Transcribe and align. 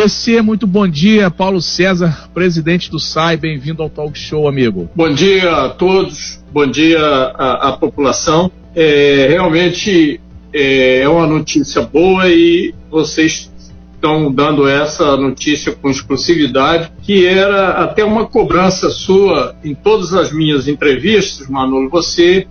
PC, 0.00 0.42
muito 0.42 0.64
bom 0.64 0.86
dia. 0.86 1.28
Paulo 1.28 1.60
César, 1.60 2.30
presidente 2.32 2.88
do 2.88 3.00
SAI, 3.00 3.36
bem-vindo 3.36 3.82
ao 3.82 3.90
Talk 3.90 4.16
Show, 4.16 4.46
amigo. 4.46 4.88
Bom 4.94 5.12
dia 5.12 5.50
a 5.50 5.70
todos, 5.70 6.40
bom 6.52 6.68
dia 6.68 7.00
à, 7.00 7.72
população. 7.72 8.48
É, 8.76 9.26
realmente 9.28 10.20
é, 10.52 11.00
é 11.00 11.08
uma 11.08 11.26
notícia 11.26 11.82
boa 11.82 12.28
e 12.28 12.72
vocês 12.88 13.50
estão 13.92 14.30
dando 14.30 14.68
essa 14.68 15.16
notícia 15.16 15.72
com 15.72 15.90
exclusividade, 15.90 16.92
que 17.02 17.26
era 17.26 17.82
até 17.82 18.04
uma 18.04 18.24
cobrança 18.24 18.90
sua 18.90 19.56
em 19.64 19.74
todas 19.74 20.14
as 20.14 20.30
minhas 20.30 20.68
entrevistas, 20.68 21.48
Manolo. 21.48 21.90
Você 21.90 22.46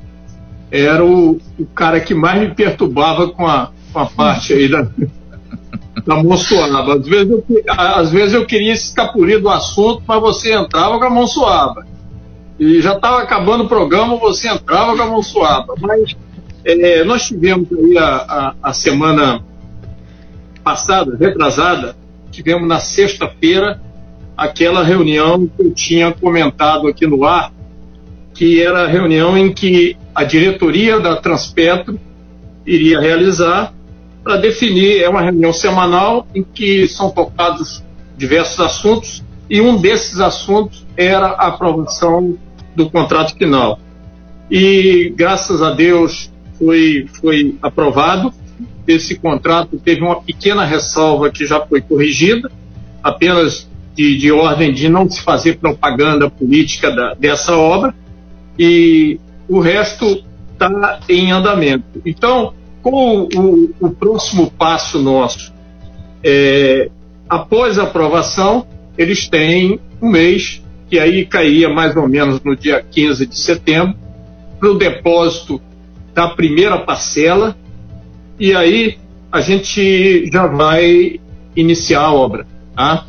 era 0.70 1.06
o, 1.06 1.40
o 1.58 1.66
cara 1.66 2.02
que 2.02 2.14
mais 2.14 2.42
me 2.42 2.54
perturbava 2.54 3.30
com 3.30 3.48
a, 3.48 3.72
com 3.94 4.00
a 4.00 4.06
parte 4.06 4.52
aí 4.52 4.68
da, 4.68 4.86
da 6.08 6.16
monsoaba. 6.16 6.96
Às 6.96 7.06
vezes, 7.06 7.30
eu, 7.30 7.44
às 7.68 8.12
vezes 8.12 8.34
eu 8.34 8.46
queria 8.46 8.72
escapulir 8.72 9.42
do 9.42 9.50
assunto, 9.50 10.02
mas 10.08 10.22
você 10.22 10.54
entrava 10.54 10.98
com 10.98 11.04
a 11.04 11.10
mão 11.10 11.28
suava. 11.28 11.86
E 12.58 12.82
já 12.82 12.94
estava 12.94 13.22
acabando 13.22 13.66
o 13.66 13.68
programa, 13.68 14.16
você 14.16 14.48
entrava 14.48 14.96
com 14.96 15.04
a 15.04 15.06
mão 15.06 15.22
suava. 15.22 15.76
Mas 15.80 16.16
é, 16.64 17.04
nós 17.04 17.28
tivemos 17.28 17.68
aí 17.72 17.98
a, 17.98 18.06
a, 18.06 18.56
a 18.64 18.74
semana 18.74 19.44
passada, 20.64 21.18
retrasada, 21.20 21.96
tivemos 22.32 22.68
na 22.68 22.80
sexta-feira 22.80 23.82
aquela 24.36 24.84
reunião 24.84 25.46
que 25.48 25.62
eu 25.62 25.72
tinha 25.74 26.12
comentado 26.14 26.88
aqui 26.88 27.06
no 27.06 27.26
ar, 27.26 27.52
que 28.34 28.62
era 28.62 28.84
a 28.84 28.88
reunião 28.88 29.38
em 29.38 29.52
que 29.52 29.98
a 30.16 30.24
diretoria 30.24 31.00
da 31.00 31.16
Transpetro 31.16 32.00
iria 32.66 33.00
realizar 33.00 33.74
para 34.28 34.36
definir, 34.36 35.02
é 35.02 35.08
uma 35.08 35.22
reunião 35.22 35.54
semanal 35.54 36.28
em 36.36 36.44
que 36.44 36.86
são 36.90 37.10
tocados 37.10 37.82
diversos 38.18 38.60
assuntos 38.60 39.24
e 39.50 39.62
um 39.62 39.78
desses 39.78 40.20
assuntos 40.20 40.86
era 40.98 41.28
a 41.28 41.48
aprovação 41.48 42.38
do 42.76 42.90
contrato 42.90 43.38
final. 43.38 43.80
E 44.52 45.14
graças 45.16 45.62
a 45.62 45.72
Deus 45.72 46.30
foi, 46.60 47.08
foi 47.22 47.56
aprovado. 47.62 48.34
Esse 48.86 49.16
contrato 49.16 49.80
teve 49.80 50.02
uma 50.02 50.22
pequena 50.22 50.66
ressalva 50.66 51.30
que 51.30 51.46
já 51.46 51.66
foi 51.66 51.80
corrigida, 51.80 52.52
apenas 53.02 53.70
de, 53.96 54.18
de 54.18 54.30
ordem 54.30 54.74
de 54.74 54.90
não 54.90 55.10
se 55.10 55.22
fazer 55.22 55.58
propaganda 55.58 56.30
política 56.30 56.92
da, 56.92 57.14
dessa 57.14 57.56
obra, 57.56 57.96
e 58.60 59.22
o 59.48 59.62
resto 59.62 60.22
está 60.52 61.00
em 61.08 61.32
andamento. 61.32 62.02
Então, 62.06 62.54
com 62.90 63.28
o, 63.36 63.88
o 63.88 63.90
próximo 63.92 64.50
passo 64.50 64.98
nosso, 64.98 65.54
é, 66.24 66.90
após 67.28 67.78
a 67.78 67.84
aprovação, 67.84 68.66
eles 68.98 69.28
têm 69.28 69.78
um 70.02 70.10
mês, 70.10 70.64
que 70.90 70.98
aí 70.98 71.26
caía 71.26 71.68
mais 71.68 71.98
ou 71.98 72.08
menos 72.08 72.42
no 72.42 72.56
dia 72.56 72.82
15 72.82 73.26
de 73.26 73.38
setembro, 73.38 73.98
para 74.58 74.70
o 74.70 74.78
depósito 74.78 75.62
da 76.14 76.30
primeira 76.30 76.78
parcela, 76.78 77.58
e 78.40 78.56
aí 78.56 78.98
a 79.30 79.42
gente 79.42 80.30
já 80.32 80.48
vai 80.48 81.20
iniciar 81.56 82.04
a 82.04 82.14
obra. 82.14 82.48
Tá? 82.74 83.06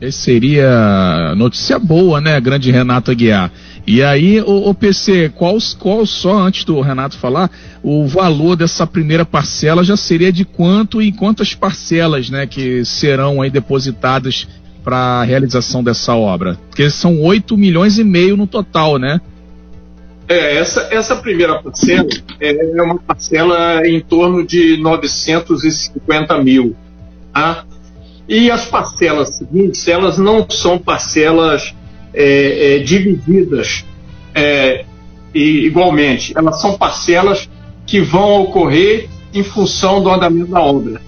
Esse 0.00 0.18
seria 0.18 1.34
notícia 1.36 1.78
boa, 1.78 2.20
né, 2.20 2.38
grande 2.40 2.70
Renato 2.70 3.10
Aguiar? 3.10 3.50
E 3.86 4.02
aí, 4.02 4.40
o, 4.40 4.68
o 4.68 4.74
PC, 4.74 5.30
qual, 5.34 5.56
qual 5.78 6.04
só, 6.04 6.38
antes 6.38 6.64
do 6.64 6.80
Renato 6.80 7.16
falar, 7.16 7.50
o 7.82 8.06
valor 8.06 8.56
dessa 8.56 8.86
primeira 8.86 9.24
parcela 9.24 9.84
já 9.84 9.96
seria 9.96 10.32
de 10.32 10.44
quanto 10.44 11.00
e 11.00 11.12
quantas 11.12 11.54
parcelas, 11.54 12.28
né, 12.28 12.46
que 12.46 12.84
serão 12.84 13.40
aí 13.40 13.48
depositadas 13.48 14.46
para 14.84 14.96
a 14.96 15.22
realização 15.22 15.82
dessa 15.82 16.14
obra? 16.14 16.58
Porque 16.68 16.90
são 16.90 17.22
8 17.22 17.56
milhões 17.56 17.98
e 17.98 18.04
meio 18.04 18.36
no 18.36 18.46
total, 18.46 18.98
né? 18.98 19.20
É, 20.28 20.56
essa, 20.56 20.88
essa 20.90 21.16
primeira 21.16 21.62
parcela 21.62 22.08
é 22.40 22.82
uma 22.82 22.98
parcela 22.98 23.86
em 23.86 24.00
torno 24.00 24.44
de 24.44 24.76
950 24.78 26.42
mil. 26.42 26.74
Tá? 27.32 27.64
E 28.28 28.50
as 28.50 28.66
parcelas 28.66 29.36
seguintes, 29.36 29.86
elas 29.86 30.18
não 30.18 30.48
são 30.50 30.78
parcelas 30.78 31.74
é, 32.12 32.76
é, 32.76 32.78
divididas 32.78 33.84
é, 34.34 34.84
igualmente. 35.32 36.32
Elas 36.36 36.60
são 36.60 36.76
parcelas 36.76 37.48
que 37.86 38.00
vão 38.00 38.42
ocorrer 38.42 39.08
em 39.32 39.44
função 39.44 40.02
do 40.02 40.10
andamento 40.10 40.50
da 40.50 40.60
obra. 40.60 41.00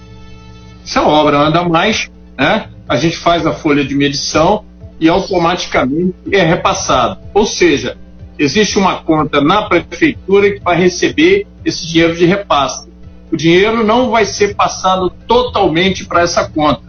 Se 0.84 0.99
a 0.99 1.07
obra 1.07 1.39
anda 1.39 1.69
mais, 1.69 2.11
né, 2.39 2.69
a 2.89 2.97
gente 2.97 3.17
faz 3.17 3.47
a 3.47 3.53
folha 3.53 3.84
de 3.84 3.95
medição 3.95 4.65
e 5.01 5.09
automaticamente 5.09 6.15
é 6.31 6.43
repassado. 6.43 7.19
Ou 7.34 7.47
seja, 7.47 7.97
existe 8.39 8.78
uma 8.78 8.97
conta 9.03 9.41
na 9.41 9.62
prefeitura 9.62 10.51
que 10.53 10.61
vai 10.61 10.81
receber 10.81 11.47
esse 11.65 11.87
dinheiro 11.87 12.15
de 12.17 12.25
repasse. 12.25 12.89
O 13.31 13.37
dinheiro 13.37 13.84
não 13.84 14.11
vai 14.11 14.25
ser 14.25 14.55
passado 14.55 15.11
totalmente 15.27 16.07
para 16.07 16.23
essa 16.23 16.49
conta. 16.49 16.88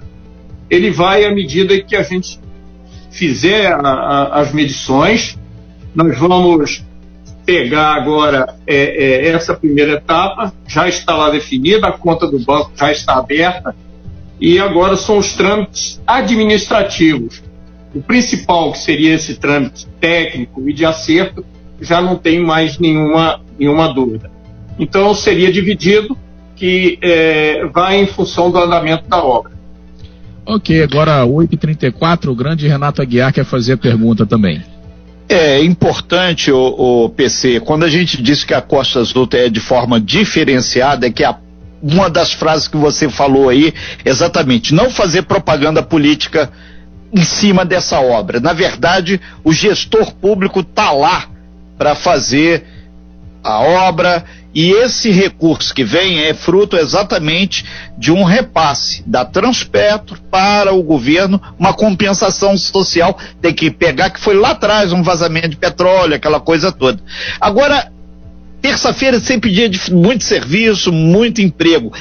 Ele 0.70 0.92
vai 0.92 1.26
à 1.26 1.34
medida 1.34 1.80
que 1.82 1.96
a 1.96 2.04
gente 2.04 2.40
fizer 3.12 3.72
a, 3.72 3.80
a, 3.80 4.40
as 4.42 4.54
medições, 4.54 5.38
nós 5.96 6.18
vamos 6.18 6.84
pegar 7.46 7.96
agora 7.96 8.56
é, 8.68 8.76
é, 8.76 9.30
essa 9.30 9.56
primeira 9.56 9.94
etapa, 9.94 10.54
já 10.68 10.88
está 10.88 11.16
lá 11.16 11.32
definida, 11.32 11.88
a 11.88 11.92
conta 11.92 12.28
do 12.28 12.38
banco 12.40 12.72
já 12.76 12.92
está 12.92 13.18
aberta, 13.18 13.76
e 14.40 14.60
agora 14.60 14.96
são 14.96 15.18
os 15.18 15.34
trâmites 15.34 16.00
administrativos. 16.06 17.42
O 17.94 18.02
principal, 18.02 18.72
que 18.72 18.78
seria 18.78 19.16
esse 19.16 19.36
trâmite 19.36 19.88
técnico 20.00 20.70
e 20.70 20.74
de 20.74 20.86
acerto, 20.86 21.44
já 21.82 22.00
não 22.00 22.16
tem 22.16 22.40
mais 22.40 22.78
nenhuma, 22.78 23.42
nenhuma 23.58 23.92
dúvida. 23.92 24.30
Então, 24.78 25.14
seria 25.16 25.52
dividido, 25.52 26.16
que 26.56 27.00
é, 27.02 27.66
vai 27.68 28.00
em 28.02 28.06
função 28.06 28.52
do 28.52 28.60
andamento 28.60 29.08
da 29.10 29.24
obra. 29.24 29.54
Ok, 30.52 30.82
agora 30.82 31.24
8h34, 31.28 32.30
o 32.30 32.34
grande 32.34 32.68
Renato 32.68 33.04
Aguiar 33.04 33.32
quer 33.32 33.46
fazer 33.46 33.74
a 33.74 33.78
pergunta 33.78 34.26
também. 34.26 34.64
É 35.30 35.64
importante, 35.64 36.52
o, 36.52 37.04
o, 37.06 37.10
PC, 37.10 37.60
quando 37.60 37.84
a 37.84 37.88
gente 37.88 38.20
disse 38.20 38.48
que 38.48 38.56
a 38.56 38.60
Costa 38.60 39.00
Azul 39.00 39.30
é 39.34 39.48
de 39.48 39.60
forma 39.60 40.02
diferenciada, 40.02 41.06
é 41.06 41.12
que 41.12 41.24
a, 41.24 41.38
uma 41.84 42.10
das 42.10 42.34
frases 42.34 42.68
que 42.68 42.78
você 42.78 43.08
falou 43.08 43.48
aí, 43.48 43.72
exatamente, 44.04 44.74
não 44.74 44.90
fazer 44.90 45.22
propaganda 45.22 45.84
política 45.84 46.52
em 47.14 47.24
cima 47.24 47.64
dessa 47.64 48.00
obra. 48.00 48.40
Na 48.40 48.52
verdade, 48.52 49.22
o 49.44 49.54
gestor 49.54 50.16
público 50.16 50.62
está 50.62 50.92
lá 50.92 51.28
para 51.78 51.94
fazer 51.94 52.64
a 53.44 53.60
obra 53.60 54.26
e 54.54 54.72
esse 54.72 55.12
recurso 55.12 55.74
que 55.74 55.84
vem 55.84 56.24
é 56.24 56.34
fruto 56.34 56.76
exatamente 56.76 57.64
de 57.98 58.12
um 58.12 58.24
repasse 58.24 59.04
da 59.06 59.24
Transpetro 59.24 60.20
para 60.32 60.74
o 60.74 60.82
governo, 60.82 61.40
uma 61.58 61.74
compensação 61.74 62.58
social, 62.58 63.18
tem 63.42 63.54
que 63.54 63.70
pegar 63.70 64.10
que 64.10 64.20
foi 64.20 64.36
lá 64.36 64.52
atrás 64.52 64.92
um 64.92 65.04
vazamento 65.04 65.50
de 65.50 65.58
petróleo, 65.58 66.16
aquela 66.16 66.40
coisa 66.40 66.72
toda. 66.72 67.00
Agora, 67.40 67.92
terça-feira 68.60 69.18
é 69.18 69.20
sempre 69.20 69.52
dia 69.52 69.70
de 69.70 69.94
muito 69.94 70.24
serviço, 70.24 70.92
muito 70.92 71.42
emprego. 71.42 71.94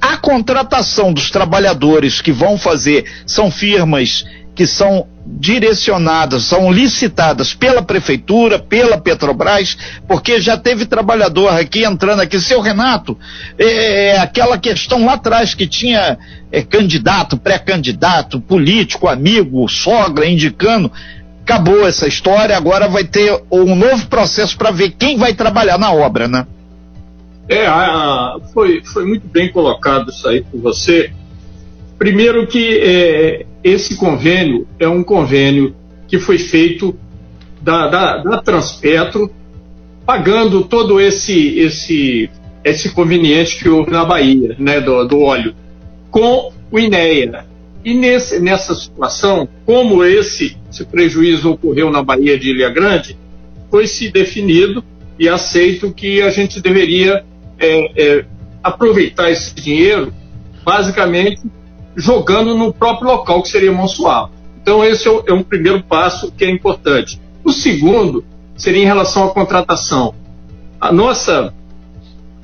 A 0.00 0.16
contratação 0.16 1.12
dos 1.12 1.30
trabalhadores 1.30 2.20
que 2.20 2.32
vão 2.32 2.58
fazer 2.58 3.04
são 3.24 3.50
firmas 3.50 4.24
que 4.54 4.66
são 4.66 5.06
direcionadas, 5.36 6.44
são 6.44 6.72
licitadas 6.72 7.54
pela 7.54 7.82
prefeitura, 7.82 8.58
pela 8.58 8.98
Petrobras, 8.98 9.76
porque 10.06 10.40
já 10.40 10.56
teve 10.56 10.86
trabalhador 10.86 11.48
aqui 11.48 11.84
entrando 11.84 12.20
aqui, 12.20 12.40
seu 12.40 12.60
Renato, 12.60 13.16
é, 13.58 14.08
é 14.08 14.18
aquela 14.18 14.58
questão 14.58 15.04
lá 15.04 15.14
atrás 15.14 15.54
que 15.54 15.66
tinha 15.66 16.18
é, 16.50 16.62
candidato, 16.62 17.36
pré-candidato, 17.36 18.40
político, 18.40 19.06
amigo, 19.06 19.68
sogra, 19.68 20.26
indicando, 20.26 20.90
acabou 21.42 21.86
essa 21.86 22.06
história, 22.06 22.56
agora 22.56 22.88
vai 22.88 23.04
ter 23.04 23.42
um 23.50 23.74
novo 23.74 24.06
processo 24.06 24.56
para 24.56 24.70
ver 24.70 24.90
quem 24.90 25.16
vai 25.16 25.34
trabalhar 25.34 25.78
na 25.78 25.92
obra, 25.92 26.26
né? 26.26 26.46
É, 27.48 27.66
a, 27.66 28.36
foi, 28.52 28.82
foi 28.84 29.06
muito 29.06 29.26
bem 29.26 29.50
colocado 29.50 30.10
isso 30.10 30.28
aí 30.28 30.42
por 30.42 30.60
você. 30.60 31.10
Primeiro 31.98 32.46
que 32.46 32.78
é, 32.80 33.46
esse 33.62 33.96
convênio 33.96 34.66
é 34.78 34.88
um 34.88 35.02
convênio 35.02 35.74
que 36.06 36.18
foi 36.18 36.38
feito 36.38 36.96
da, 37.60 37.88
da, 37.88 38.16
da 38.18 38.42
Transpetro, 38.42 39.30
pagando 40.06 40.64
todo 40.64 41.00
esse, 41.00 41.58
esse, 41.58 42.30
esse 42.64 42.90
conveniente 42.90 43.58
que 43.58 43.68
houve 43.68 43.90
na 43.90 44.04
Bahia, 44.04 44.56
né, 44.58 44.80
do, 44.80 45.04
do 45.04 45.20
óleo, 45.20 45.54
com 46.10 46.52
o 46.70 46.78
INEA. 46.78 47.46
E 47.84 47.94
nesse, 47.94 48.40
nessa 48.40 48.74
situação, 48.74 49.48
como 49.64 50.04
esse, 50.04 50.56
esse 50.70 50.84
prejuízo 50.84 51.52
ocorreu 51.52 51.90
na 51.90 52.02
Bahia 52.02 52.38
de 52.38 52.50
Ilha 52.50 52.70
Grande, 52.70 53.16
foi 53.70 53.86
se 53.86 54.10
definido 54.10 54.82
e 55.18 55.28
aceito 55.28 55.92
que 55.92 56.22
a 56.22 56.30
gente 56.30 56.60
deveria 56.60 57.24
é, 57.58 58.18
é, 58.18 58.24
aproveitar 58.62 59.30
esse 59.30 59.54
dinheiro 59.54 60.12
basicamente 60.64 61.40
jogando 61.98 62.54
no 62.54 62.72
próprio 62.72 63.10
local 63.10 63.42
que 63.42 63.48
seria 63.48 63.72
Monsuaba. 63.72 64.30
Então 64.62 64.84
esse 64.84 65.08
é, 65.08 65.22
é 65.26 65.32
um 65.32 65.42
primeiro 65.42 65.82
passo 65.82 66.30
que 66.30 66.44
é 66.44 66.50
importante. 66.50 67.20
O 67.44 67.52
segundo 67.52 68.24
seria 68.56 68.82
em 68.82 68.86
relação 68.86 69.24
à 69.24 69.30
contratação. 69.30 70.14
A 70.80 70.92
nossa, 70.92 71.52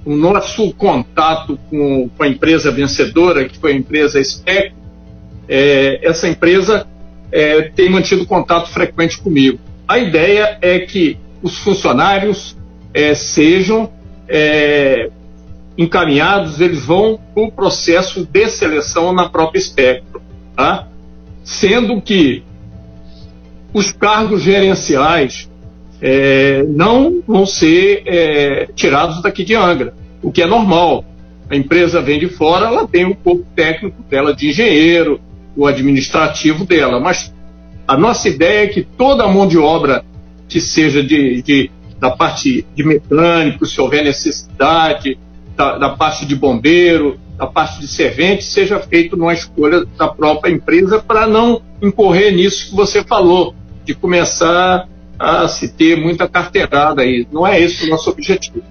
o 0.04 0.14
nosso 0.14 0.72
contato 0.74 1.56
com, 1.70 2.08
com 2.08 2.22
a 2.22 2.28
empresa 2.28 2.72
vencedora, 2.72 3.48
que 3.48 3.56
foi 3.56 3.72
a 3.72 3.76
empresa 3.76 4.22
SPEC, 4.22 4.74
é, 5.48 6.00
essa 6.02 6.28
empresa 6.28 6.86
é, 7.30 7.62
tem 7.62 7.88
mantido 7.88 8.26
contato 8.26 8.70
frequente 8.70 9.18
comigo. 9.18 9.60
A 9.86 9.98
ideia 9.98 10.58
é 10.60 10.80
que 10.80 11.16
os 11.42 11.58
funcionários 11.58 12.56
é, 12.92 13.14
sejam 13.14 13.92
é, 14.28 15.10
encaminhados, 15.76 16.60
eles 16.60 16.84
vão 16.84 17.18
para 17.34 17.42
o 17.42 17.50
processo 17.50 18.24
de 18.24 18.48
seleção 18.48 19.12
na 19.12 19.28
própria 19.28 19.58
Espectro, 19.58 20.22
tá? 20.56 20.88
sendo 21.42 22.00
que 22.00 22.42
os 23.72 23.90
cargos 23.90 24.42
gerenciais 24.42 25.50
é, 26.00 26.62
não 26.62 27.22
vão 27.26 27.44
ser 27.44 28.02
é, 28.06 28.68
tirados 28.74 29.20
daqui 29.20 29.44
de 29.44 29.54
Angra, 29.54 29.94
o 30.22 30.30
que 30.30 30.42
é 30.42 30.46
normal. 30.46 31.04
A 31.50 31.56
empresa 31.56 32.00
vem 32.00 32.18
de 32.18 32.28
fora, 32.28 32.66
ela 32.66 32.86
tem 32.86 33.04
o 33.04 33.14
corpo 33.14 33.44
técnico 33.54 34.02
dela 34.08 34.34
de 34.34 34.48
engenheiro, 34.48 35.20
o 35.56 35.66
administrativo 35.66 36.64
dela, 36.64 36.98
mas 36.98 37.34
a 37.86 37.96
nossa 37.96 38.28
ideia 38.28 38.64
é 38.64 38.66
que 38.68 38.82
toda 38.82 39.24
a 39.24 39.28
mão 39.28 39.46
de 39.46 39.58
obra 39.58 40.04
que 40.48 40.60
seja 40.60 41.02
de, 41.02 41.42
de 41.42 41.70
da 41.98 42.10
parte 42.10 42.66
de 42.74 42.84
mecânico, 42.84 43.64
se 43.64 43.80
houver 43.80 44.04
necessidade, 44.04 45.18
da, 45.56 45.78
da, 45.78 45.90
parte 45.90 46.26
de 46.26 46.34
bombeiro, 46.34 47.18
da 47.36 47.46
parte 47.46 47.80
de 47.80 47.88
servente, 47.88 48.44
seja 48.44 48.78
feito 48.80 49.16
numa 49.16 49.32
escolha 49.32 49.84
da 49.98 50.08
própria 50.08 50.50
empresa 50.50 51.00
para 51.00 51.26
não 51.26 51.62
incorrer 51.82 52.34
nisso 52.34 52.70
que 52.70 52.74
você 52.74 53.02
falou, 53.02 53.54
de 53.84 53.94
começar 53.94 54.88
a 55.18 55.46
se 55.48 55.68
ter 55.68 55.96
muita 55.96 56.28
carteirada 56.28 57.02
aí. 57.02 57.26
Não 57.30 57.46
é 57.46 57.60
esse 57.60 57.86
o 57.86 57.90
nosso 57.90 58.10
objetivo. 58.10 58.62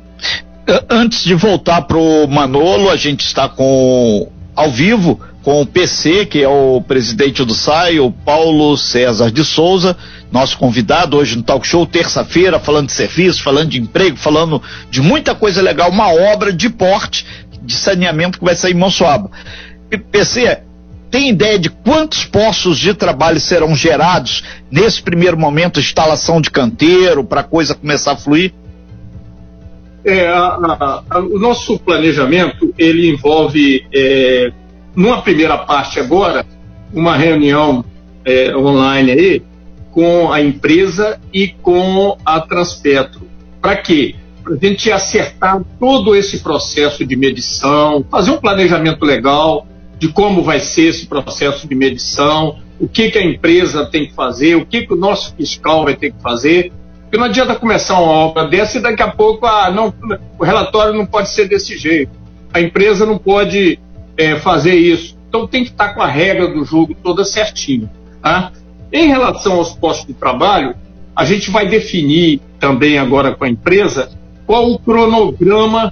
Antes 0.89 1.23
de 1.23 1.35
voltar 1.35 1.81
para 1.83 1.97
o 1.97 2.27
Manolo, 2.27 2.89
a 2.89 2.95
gente 2.95 3.25
está 3.25 3.49
com 3.49 4.29
ao 4.55 4.71
vivo 4.71 5.19
com 5.43 5.61
o 5.61 5.65
PC, 5.65 6.25
que 6.25 6.41
é 6.41 6.47
o 6.47 6.81
presidente 6.81 7.43
do 7.43 7.53
SAI, 7.53 7.99
o 7.99 8.09
Paulo 8.09 8.77
César 8.77 9.29
de 9.29 9.43
Souza, 9.43 9.97
nosso 10.33 10.57
convidado 10.57 11.15
hoje 11.15 11.37
no 11.37 11.43
Talk 11.43 11.65
Show, 11.65 11.85
terça-feira, 11.85 12.59
falando 12.59 12.87
de 12.87 12.93
serviço, 12.93 13.43
falando 13.43 13.69
de 13.69 13.79
emprego, 13.79 14.17
falando 14.17 14.59
de 14.89 14.99
muita 14.99 15.35
coisa 15.35 15.61
legal, 15.61 15.91
uma 15.91 16.11
obra 16.11 16.51
de 16.51 16.69
porte 16.71 17.23
de 17.61 17.75
saneamento 17.75 18.39
que 18.39 18.43
vai 18.43 18.55
sair 18.55 18.73
em 18.73 18.77
Monsuaba. 18.77 19.29
PC, 20.11 20.63
tem 21.11 21.29
ideia 21.29 21.59
de 21.59 21.69
quantos 21.69 22.25
postos 22.25 22.79
de 22.79 22.95
trabalho 22.95 23.39
serão 23.39 23.75
gerados 23.75 24.43
nesse 24.71 25.03
primeiro 25.03 25.37
momento, 25.37 25.79
instalação 25.79 26.41
de 26.41 26.49
canteiro, 26.49 27.23
para 27.23 27.41
a 27.41 27.43
coisa 27.43 27.75
começar 27.75 28.13
a 28.13 28.17
fluir? 28.17 28.51
É, 30.03 30.27
a, 30.27 30.47
a, 30.47 31.03
a, 31.11 31.19
o 31.19 31.37
nosso 31.37 31.77
planejamento 31.77 32.73
ele 32.75 33.07
envolve 33.07 33.85
é, 33.93 34.51
numa 34.95 35.21
primeira 35.21 35.59
parte 35.59 35.99
agora, 35.99 36.43
uma 36.91 37.15
reunião 37.15 37.85
é, 38.25 38.55
online 38.57 39.11
aí 39.11 39.52
com 39.93 40.33
a 40.33 40.41
empresa 40.41 41.19
e 41.31 41.49
com 41.49 42.17
a 42.25 42.41
Transpetro. 42.41 43.21
Para 43.61 43.77
quê? 43.77 44.15
Para 44.43 44.55
a 44.55 44.57
gente 44.57 44.91
acertar 44.91 45.61
todo 45.79 46.15
esse 46.15 46.39
processo 46.39 47.05
de 47.05 47.15
medição, 47.15 48.03
fazer 48.09 48.31
um 48.31 48.37
planejamento 48.37 49.05
legal 49.05 49.67
de 49.99 50.09
como 50.09 50.41
vai 50.41 50.59
ser 50.59 50.87
esse 50.87 51.05
processo 51.05 51.67
de 51.67 51.75
medição, 51.75 52.57
o 52.79 52.87
que, 52.87 53.11
que 53.11 53.17
a 53.19 53.23
empresa 53.23 53.85
tem 53.85 54.07
que 54.07 54.13
fazer, 54.13 54.55
o 54.55 54.65
que, 54.65 54.85
que 54.85 54.93
o 54.93 54.97
nosso 54.97 55.35
fiscal 55.35 55.83
vai 55.85 55.95
ter 55.95 56.11
que 56.11 56.21
fazer. 56.21 56.73
Porque 57.03 57.17
não 57.17 57.25
adianta 57.25 57.55
começar 57.55 57.93
uma 57.99 58.11
obra 58.11 58.47
dessa 58.47 58.79
e 58.79 58.81
daqui 58.81 59.03
a 59.03 59.11
pouco 59.11 59.45
ah, 59.45 59.69
não, 59.71 59.93
o 60.39 60.43
relatório 60.43 60.93
não 60.93 61.05
pode 61.05 61.29
ser 61.29 61.47
desse 61.47 61.77
jeito. 61.77 62.11
A 62.51 62.59
empresa 62.59 63.05
não 63.05 63.19
pode 63.19 63.79
é, 64.17 64.35
fazer 64.37 64.73
isso. 64.73 65.15
Então 65.29 65.47
tem 65.47 65.63
que 65.63 65.69
estar 65.69 65.93
com 65.93 66.01
a 66.01 66.07
regra 66.07 66.47
do 66.47 66.65
jogo 66.65 66.95
toda 66.95 67.23
certinho. 67.23 67.89
Tá? 68.21 68.51
Em 68.93 69.07
relação 69.07 69.53
aos 69.53 69.73
postos 69.73 70.05
de 70.05 70.13
trabalho, 70.13 70.75
a 71.15 71.25
gente 71.25 71.49
vai 71.49 71.67
definir 71.67 72.39
também 72.59 72.99
agora 72.99 73.33
com 73.33 73.43
a 73.43 73.49
empresa 73.49 74.11
qual 74.45 74.71
o 74.71 74.77
cronograma 74.77 75.91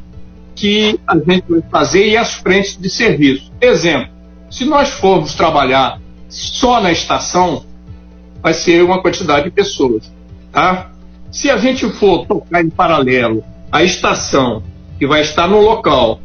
que 0.55 0.99
a 1.07 1.17
gente 1.17 1.43
vai 1.49 1.63
fazer 1.71 2.09
e 2.09 2.15
as 2.15 2.35
frentes 2.35 2.77
de 2.77 2.91
serviço. 2.91 3.51
Exemplo, 3.59 4.09
se 4.51 4.65
nós 4.65 4.91
formos 4.91 5.33
trabalhar 5.33 5.99
só 6.29 6.79
na 6.79 6.91
estação, 6.91 7.65
vai 8.39 8.53
ser 8.53 8.83
uma 8.83 9.01
quantidade 9.01 9.45
de 9.45 9.51
pessoas. 9.51 10.11
Tá? 10.51 10.91
Se 11.31 11.49
a 11.49 11.57
gente 11.57 11.89
for 11.89 12.27
tocar 12.27 12.63
em 12.63 12.69
paralelo 12.69 13.43
a 13.71 13.83
estação, 13.83 14.61
que 14.99 15.07
vai 15.07 15.21
estar 15.21 15.47
no 15.47 15.59
local, 15.59 16.19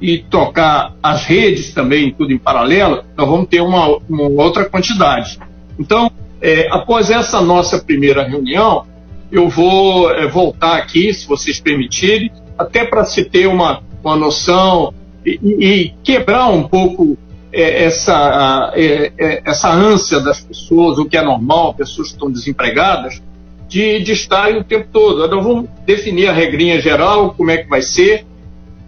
e 0.00 0.18
tocar 0.18 0.94
as 1.00 1.24
redes 1.24 1.72
também, 1.72 2.12
tudo 2.12 2.32
em 2.32 2.38
paralelo, 2.38 3.04
nós 3.16 3.28
vamos 3.28 3.48
ter 3.48 3.60
uma, 3.60 3.98
uma 4.08 4.24
outra 4.42 4.64
quantidade. 4.64 5.38
Então, 5.78 6.10
é, 6.42 6.66
após 6.70 7.10
essa 7.10 7.40
nossa 7.40 7.78
primeira 7.78 8.24
reunião, 8.24 8.84
eu 9.30 9.48
vou 9.48 10.10
é, 10.10 10.26
voltar 10.26 10.76
aqui, 10.76 11.14
se 11.14 11.26
vocês 11.26 11.60
permitirem, 11.60 12.30
até 12.58 12.84
para 12.84 13.04
se 13.04 13.24
ter 13.24 13.46
uma, 13.46 13.82
uma 14.02 14.16
noção 14.16 14.92
e, 15.24 15.38
e 15.60 15.94
quebrar 16.02 16.48
um 16.50 16.64
pouco 16.64 17.16
é, 17.52 17.84
essa, 17.84 18.72
é, 18.74 19.12
é, 19.16 19.42
essa 19.44 19.70
ânsia 19.70 20.18
das 20.20 20.40
pessoas, 20.40 20.98
o 20.98 21.04
que 21.04 21.16
é 21.16 21.22
normal, 21.22 21.74
pessoas 21.74 22.08
que 22.08 22.14
estão 22.14 22.30
desempregadas, 22.30 23.22
de, 23.68 24.00
de 24.00 24.12
estarem 24.12 24.58
o 24.58 24.64
tempo 24.64 24.88
todo. 24.92 25.26
Nós 25.28 25.44
vamos 25.44 25.68
definir 25.86 26.28
a 26.28 26.32
regrinha 26.32 26.80
geral, 26.80 27.34
como 27.36 27.50
é 27.50 27.58
que 27.58 27.68
vai 27.68 27.82
ser, 27.82 28.26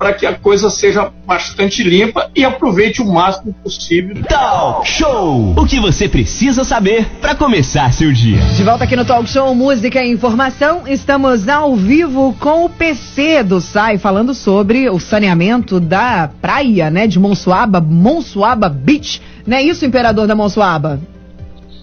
para 0.04 0.12
que 0.12 0.26
a 0.26 0.34
coisa 0.34 0.68
seja 0.68 1.10
bastante 1.26 1.82
limpa 1.82 2.30
e 2.36 2.44
aproveite 2.44 3.00
o 3.00 3.10
máximo 3.10 3.54
possível. 3.62 4.22
Talk 4.28 4.86
Show! 4.86 5.54
O 5.56 5.64
que 5.64 5.80
você 5.80 6.06
precisa 6.06 6.62
saber 6.62 7.06
para 7.22 7.34
começar 7.34 7.90
seu 7.90 8.12
dia. 8.12 8.36
De 8.54 8.62
volta 8.62 8.84
aqui 8.84 8.96
no 8.96 9.06
Talk 9.06 9.26
Show 9.26 9.54
Música 9.54 10.04
e 10.04 10.12
Informação, 10.12 10.86
estamos 10.86 11.48
ao 11.48 11.74
vivo 11.74 12.36
com 12.38 12.66
o 12.66 12.68
PC 12.68 13.42
do 13.44 13.62
SAI 13.62 13.96
falando 13.96 14.34
sobre 14.34 14.90
o 14.90 15.00
saneamento 15.00 15.80
da 15.80 16.28
praia, 16.38 16.90
né, 16.90 17.06
de 17.06 17.18
Monsuaba, 17.18 17.80
Monsuaba 17.80 18.68
Beach. 18.68 19.22
Não 19.46 19.56
é 19.56 19.62
isso, 19.62 19.86
imperador 19.86 20.26
da 20.26 20.34
Monsuaba? 20.34 21.00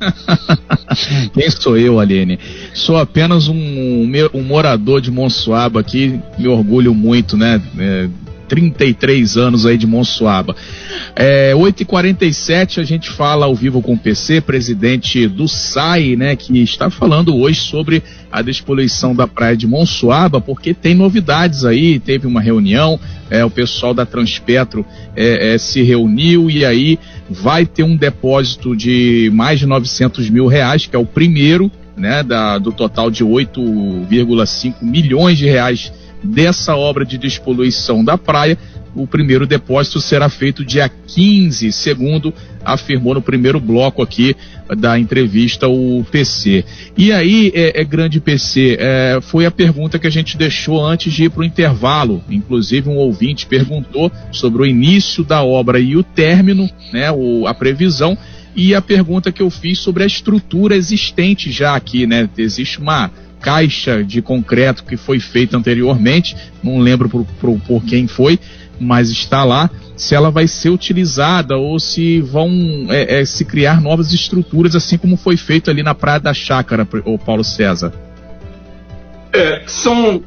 Quem 1.33 1.49
sou 1.49 1.77
eu, 1.77 1.99
Aline? 1.99 2.39
Sou 2.73 2.97
apenas 2.97 3.47
um, 3.47 3.55
um, 4.33 4.43
morador 4.43 5.01
de 5.01 5.11
Monsuaba 5.11 5.79
aqui, 5.79 6.19
me 6.37 6.47
orgulho 6.47 6.93
muito, 6.93 7.37
né? 7.37 7.61
É, 7.77 8.09
33 8.51 9.37
anos 9.37 9.65
aí 9.65 9.77
de 9.77 9.87
Monsuaba. 9.87 10.53
É, 11.15 11.53
8h47 11.53 12.79
a 12.79 12.83
gente 12.83 13.09
fala 13.09 13.45
ao 13.45 13.55
vivo 13.55 13.81
com 13.81 13.93
o 13.93 13.97
PC, 13.97 14.41
presidente 14.41 15.25
do 15.25 15.47
SAI, 15.47 16.17
né, 16.17 16.35
que 16.35 16.61
está 16.61 16.89
falando 16.89 17.33
hoje 17.33 17.61
sobre 17.61 18.03
a 18.29 18.41
despoluição 18.41 19.15
da 19.15 19.25
praia 19.25 19.55
de 19.55 19.65
Monsuaba, 19.65 20.41
porque 20.41 20.73
tem 20.73 20.93
novidades 20.93 21.63
aí, 21.63 21.97
teve 21.97 22.27
uma 22.27 22.41
reunião, 22.41 22.99
é, 23.29 23.45
o 23.45 23.49
pessoal 23.49 23.93
da 23.93 24.05
Transpetro 24.05 24.85
é, 25.15 25.53
é, 25.53 25.57
se 25.57 25.81
reuniu 25.81 26.49
e 26.49 26.65
aí 26.65 26.99
vai 27.29 27.65
ter 27.65 27.83
um 27.83 27.95
depósito 27.95 28.75
de 28.75 29.31
mais 29.33 29.61
de 29.61 29.65
900 29.65 30.29
mil 30.29 30.47
reais, 30.47 30.85
que 30.85 30.95
é 30.95 30.99
o 30.99 31.05
primeiro, 31.05 31.71
né, 31.95 32.21
da, 32.21 32.57
do 32.57 32.73
total 32.73 33.09
de 33.09 33.23
8,5 33.23 34.75
milhões 34.81 35.37
de 35.37 35.45
reais 35.45 35.93
dessa 36.23 36.75
obra 36.75 37.05
de 37.05 37.17
despoluição 37.17 38.03
da 38.03 38.17
praia. 38.17 38.57
O 38.93 39.07
primeiro 39.07 39.47
depósito 39.47 40.01
será 40.01 40.27
feito 40.27 40.65
dia 40.65 40.89
15, 40.89 41.71
segundo 41.71 42.33
afirmou 42.63 43.13
no 43.13 43.21
primeiro 43.21 43.59
bloco 43.59 44.01
aqui 44.01 44.35
da 44.77 44.99
entrevista 44.99 45.67
o 45.67 46.05
PC. 46.11 46.65
E 46.97 47.11
aí, 47.11 47.51
é, 47.55 47.81
é 47.81 47.83
grande 47.83 48.19
PC, 48.19 48.77
é, 48.79 49.19
foi 49.21 49.45
a 49.45 49.51
pergunta 49.51 49.97
que 49.97 50.07
a 50.07 50.11
gente 50.11 50.37
deixou 50.37 50.85
antes 50.85 51.13
de 51.13 51.25
ir 51.25 51.29
para 51.29 51.41
o 51.41 51.45
intervalo. 51.45 52.21
Inclusive, 52.29 52.89
um 52.89 52.97
ouvinte 52.97 53.45
perguntou 53.45 54.11
sobre 54.31 54.61
o 54.61 54.65
início 54.65 55.23
da 55.23 55.43
obra 55.43 55.79
e 55.79 55.95
o 55.95 56.03
término, 56.03 56.69
né, 56.91 57.11
o, 57.11 57.47
a 57.47 57.53
previsão. 57.53 58.17
E 58.53 58.75
a 58.75 58.81
pergunta 58.81 59.31
que 59.31 59.41
eu 59.41 59.49
fiz 59.49 59.79
sobre 59.79 60.03
a 60.03 60.05
estrutura 60.05 60.75
existente 60.75 61.49
já 61.49 61.73
aqui, 61.73 62.05
né? 62.05 62.29
Existe 62.37 62.79
uma 62.79 63.09
caixa 63.41 64.03
de 64.03 64.21
concreto 64.21 64.83
que 64.83 64.95
foi 64.95 65.19
feita 65.19 65.57
anteriormente, 65.57 66.35
não 66.63 66.79
lembro 66.79 67.09
por, 67.09 67.25
por, 67.39 67.59
por 67.59 67.83
quem 67.83 68.07
foi, 68.07 68.39
mas 68.79 69.09
está 69.09 69.43
lá, 69.43 69.69
se 69.95 70.15
ela 70.15 70.31
vai 70.31 70.47
ser 70.47 70.69
utilizada 70.69 71.57
ou 71.57 71.79
se 71.79 72.21
vão 72.21 72.49
é, 72.89 73.21
é, 73.21 73.25
se 73.25 73.45
criar 73.45 73.81
novas 73.81 74.13
estruturas, 74.13 74.75
assim 74.75 74.97
como 74.97 75.15
foi 75.15 75.37
feito 75.37 75.69
ali 75.69 75.83
na 75.83 75.93
Praia 75.93 76.19
da 76.19 76.33
Chácara, 76.33 76.87
o 77.05 77.17
Paulo 77.17 77.43
César. 77.43 77.93
É, 79.33 79.61
são. 79.67 80.23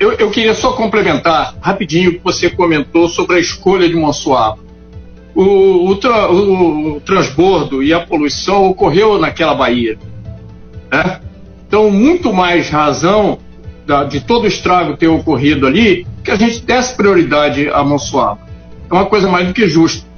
Eu, 0.00 0.12
eu, 0.12 0.30
queria 0.30 0.54
só 0.54 0.72
complementar 0.72 1.56
rapidinho 1.60 2.10
o 2.10 2.12
que 2.14 2.24
você 2.24 2.48
comentou 2.48 3.08
sobre 3.08 3.36
a 3.36 3.40
escolha 3.40 3.88
de 3.88 3.96
Monsuaba. 3.96 4.58
o, 5.34 5.90
o, 5.90 5.96
tra, 5.96 6.32
o, 6.32 7.00
transbordo 7.04 7.82
e 7.82 7.92
a 7.92 8.00
poluição 8.00 8.66
ocorreu 8.70 9.18
naquela 9.18 9.54
baía. 9.54 9.98
Né? 10.90 11.20
Então, 11.68 11.90
muito 11.90 12.32
mais 12.32 12.70
razão 12.70 13.38
da, 13.86 14.02
de 14.02 14.20
todo 14.20 14.44
o 14.44 14.46
estrago 14.46 14.96
ter 14.96 15.06
ocorrido 15.06 15.66
ali 15.66 16.06
que 16.24 16.30
a 16.30 16.34
gente 16.34 16.62
desse 16.62 16.94
prioridade 16.94 17.68
a 17.68 17.84
Monsuaba. 17.84 18.40
É 18.90 18.92
uma 18.92 19.04
coisa 19.04 19.28
mais 19.28 19.46
do 19.46 19.52
que 19.52 19.68
justa. 19.68 20.08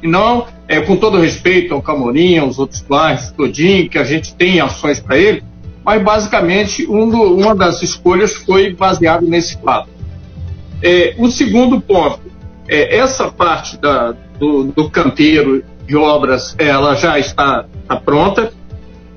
E 0.00 0.06
não, 0.06 0.46
é, 0.68 0.80
com 0.80 0.96
todo 0.96 1.18
respeito 1.18 1.74
ao 1.74 1.82
Camorim, 1.82 2.38
aos 2.38 2.58
outros 2.58 2.80
bairros, 2.80 3.32
todinho, 3.32 3.88
que 3.90 3.98
a 3.98 4.04
gente 4.04 4.34
tem 4.34 4.60
ações 4.60 5.00
para 5.00 5.18
ele, 5.18 5.42
mas 5.84 6.02
basicamente 6.02 6.86
um 6.88 7.08
do, 7.08 7.36
uma 7.36 7.54
das 7.54 7.82
escolhas 7.82 8.34
foi 8.34 8.72
baseado 8.72 9.26
nesse 9.26 9.60
fato. 9.60 9.88
É, 10.80 11.14
o 11.18 11.28
segundo 11.28 11.80
ponto, 11.80 12.20
é, 12.68 12.96
essa 12.96 13.30
parte 13.30 13.76
da, 13.78 14.14
do, 14.38 14.64
do, 14.64 14.88
canteiro 14.88 15.62
de 15.86 15.96
obras, 15.96 16.54
ela 16.56 16.94
já 16.94 17.18
está, 17.18 17.66
está 17.82 17.96
pronta 17.96 18.52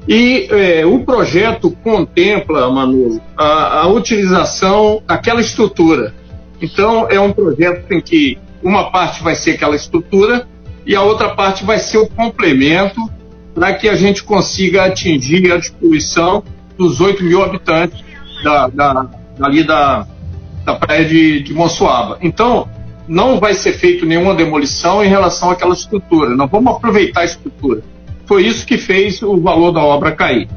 e 0.08 0.48
é, 0.52 0.86
o 0.86 1.00
projeto 1.00 1.72
contempla, 1.84 2.70
Manu, 2.70 3.22
a, 3.38 3.82
a 3.82 3.88
utilização 3.88 5.02
daquela 5.08 5.40
estrutura. 5.40 6.14
Então, 6.62 7.08
é 7.10 7.20
um 7.20 7.32
projeto 7.32 7.92
em 7.92 8.02
que 8.02 8.38
uma 8.62 8.92
parte 8.92 9.24
vai 9.24 9.36
ser 9.36 9.52
aquela 9.52 9.76
estrutura 9.76 10.48
e 10.86 10.96
a 10.96 11.02
outra 11.02 11.30
parte 11.30 11.64
vai 11.64 11.80
ser 11.80 11.98
o 11.98 12.08
complemento 12.08 13.00
para 13.56 13.74
que 13.74 13.88
a 13.88 13.96
gente 13.96 14.24
consiga 14.24 14.86
atingir 14.86 15.52
a 15.52 15.58
distribuição 15.58 16.44
dos 16.78 17.00
8 17.00 17.24
mil 17.24 17.44
habitantes 17.44 18.04
da, 18.44 18.68
da, 18.68 19.10
ali 19.42 19.64
da, 19.64 20.08
da 20.66 20.76
praia 20.76 21.06
de, 21.06 21.44
de. 21.44 21.56
Então, 22.22 22.68
não 23.08 23.40
vai 23.40 23.54
ser 23.54 23.74
feito 23.74 24.06
nenhuma 24.06 24.34
demolição 24.34 25.04
em 25.04 25.08
relação 25.08 25.52
àquela 25.52 25.74
estrutura. 25.74 26.36
Nós 26.36 26.50
vamos 26.50 26.74
aproveitar 26.74 27.22
a 27.22 27.26
estrutura. 27.26 27.84
Foi 28.26 28.46
isso 28.46 28.66
que 28.66 28.78
fez 28.78 29.22
o 29.22 29.38
valor 29.38 29.72
da 29.72 29.82
obra 29.82 30.12
cair. 30.12 30.48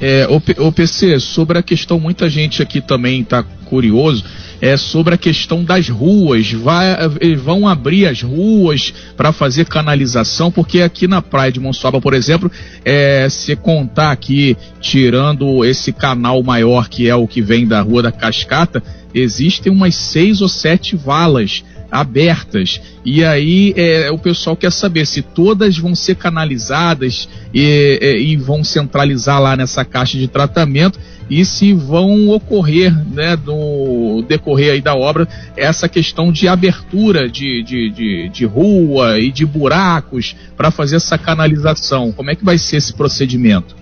É, 0.00 0.28
o, 0.28 0.70
PC, 0.70 1.18
sobre 1.18 1.58
a 1.58 1.62
questão, 1.62 1.98
muita 1.98 2.30
gente 2.30 2.62
aqui 2.62 2.80
também 2.80 3.22
está 3.22 3.42
curioso 3.42 4.24
é 4.60 4.76
sobre 4.76 5.14
a 5.14 5.18
questão 5.18 5.64
das 5.64 5.88
ruas. 5.88 6.52
Vai, 6.52 6.90
eh, 6.90 7.34
vão 7.36 7.66
abrir 7.66 8.06
as 8.06 8.22
ruas 8.22 8.92
para 9.16 9.32
fazer 9.32 9.66
canalização, 9.66 10.50
porque 10.50 10.82
aqui 10.82 11.06
na 11.06 11.22
praia 11.22 11.52
de 11.52 11.60
Monsuaba, 11.60 12.00
por 12.00 12.14
exemplo, 12.14 12.50
é, 12.84 13.28
se 13.28 13.54
contar 13.56 14.10
aqui, 14.10 14.56
tirando 14.80 15.64
esse 15.64 15.92
canal 15.92 16.42
maior 16.42 16.88
que 16.88 17.08
é 17.08 17.14
o 17.14 17.26
que 17.26 17.40
vem 17.40 17.66
da 17.66 17.80
Rua 17.80 18.02
da 18.02 18.12
Cascata, 18.12 18.82
existem 19.14 19.72
umas 19.72 19.94
seis 19.94 20.40
ou 20.40 20.48
sete 20.48 20.96
valas 20.96 21.64
abertas. 21.90 22.80
E 23.04 23.24
aí 23.24 23.72
é, 23.76 24.10
o 24.10 24.18
pessoal 24.18 24.56
quer 24.56 24.70
saber 24.72 25.06
se 25.06 25.22
todas 25.22 25.78
vão 25.78 25.94
ser 25.94 26.16
canalizadas 26.16 27.28
e, 27.52 27.98
e, 28.00 28.32
e 28.32 28.36
vão 28.36 28.62
centralizar 28.62 29.40
lá 29.40 29.56
nessa 29.56 29.84
caixa 29.84 30.18
de 30.18 30.28
tratamento 30.28 30.98
e 31.30 31.44
se 31.44 31.74
vão 31.74 32.30
ocorrer, 32.30 32.94
né, 33.12 33.36
no 33.44 34.24
decorrer 34.26 34.72
aí 34.72 34.80
da 34.80 34.94
obra, 34.94 35.28
essa 35.56 35.88
questão 35.88 36.32
de 36.32 36.48
abertura 36.48 37.28
de, 37.28 37.62
de, 37.62 37.90
de, 37.90 38.28
de 38.30 38.44
rua 38.46 39.18
e 39.18 39.30
de 39.30 39.44
buracos 39.44 40.34
para 40.56 40.70
fazer 40.70 40.96
essa 40.96 41.18
canalização. 41.18 42.12
Como 42.12 42.30
é 42.30 42.34
que 42.34 42.44
vai 42.44 42.56
ser 42.56 42.76
esse 42.76 42.94
procedimento? 42.94 43.76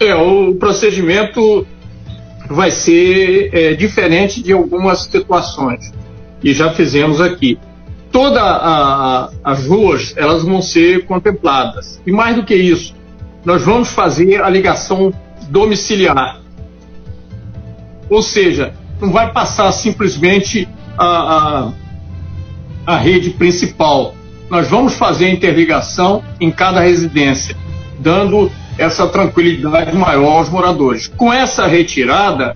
É, 0.00 0.14
o 0.16 0.54
procedimento 0.56 1.64
vai 2.48 2.72
ser 2.72 3.50
é, 3.52 3.74
diferente 3.74 4.42
de 4.42 4.52
algumas 4.52 5.04
situações 5.04 5.92
e 6.42 6.52
já 6.52 6.72
fizemos 6.72 7.20
aqui. 7.20 7.58
Todas 8.10 8.42
as 9.42 9.66
ruas 9.66 10.14
elas 10.16 10.42
vão 10.42 10.60
ser 10.60 11.06
contempladas 11.06 12.00
e 12.06 12.12
mais 12.12 12.36
do 12.36 12.44
que 12.44 12.54
isso, 12.54 12.94
nós 13.44 13.64
vamos 13.64 13.90
fazer 13.90 14.42
a 14.42 14.48
ligação 14.48 15.12
domiciliar. 15.48 16.40
Ou 18.08 18.22
seja, 18.22 18.74
não 19.00 19.10
vai 19.10 19.32
passar 19.32 19.72
simplesmente 19.72 20.68
a, 20.96 21.06
a, 22.86 22.94
a 22.94 22.96
rede 22.96 23.30
principal. 23.30 24.14
Nós 24.50 24.68
vamos 24.68 24.94
fazer 24.94 25.26
a 25.26 25.30
interligação 25.30 26.22
em 26.38 26.50
cada 26.50 26.80
residência, 26.80 27.56
dando 27.98 28.50
essa 28.78 29.06
tranquilidade 29.08 29.96
maior 29.96 30.38
aos 30.38 30.48
moradores. 30.48 31.08
Com 31.08 31.32
essa 31.32 31.66
retirada, 31.66 32.54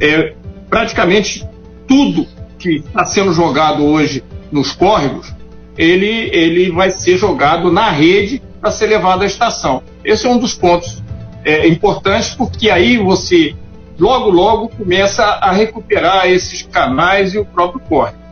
é, 0.00 0.34
praticamente 0.70 1.46
tudo 1.86 2.26
que 2.62 2.76
está 2.76 3.04
sendo 3.04 3.32
jogado 3.32 3.84
hoje 3.84 4.22
nos 4.50 4.72
córregos, 4.72 5.34
ele, 5.76 6.30
ele 6.32 6.70
vai 6.70 6.90
ser 6.90 7.16
jogado 7.18 7.72
na 7.72 7.90
rede 7.90 8.40
para 8.60 8.70
ser 8.70 8.86
levado 8.86 9.22
à 9.22 9.26
estação. 9.26 9.82
Esse 10.04 10.26
é 10.26 10.30
um 10.30 10.38
dos 10.38 10.54
pontos 10.54 11.02
é, 11.44 11.66
importantes, 11.66 12.34
porque 12.34 12.70
aí 12.70 12.96
você 12.96 13.54
logo, 13.98 14.30
logo 14.30 14.68
começa 14.68 15.24
a 15.24 15.50
recuperar 15.50 16.26
esses 16.26 16.62
canais 16.62 17.34
e 17.34 17.38
o 17.38 17.44
próprio 17.44 17.80
córrego. 17.80 18.22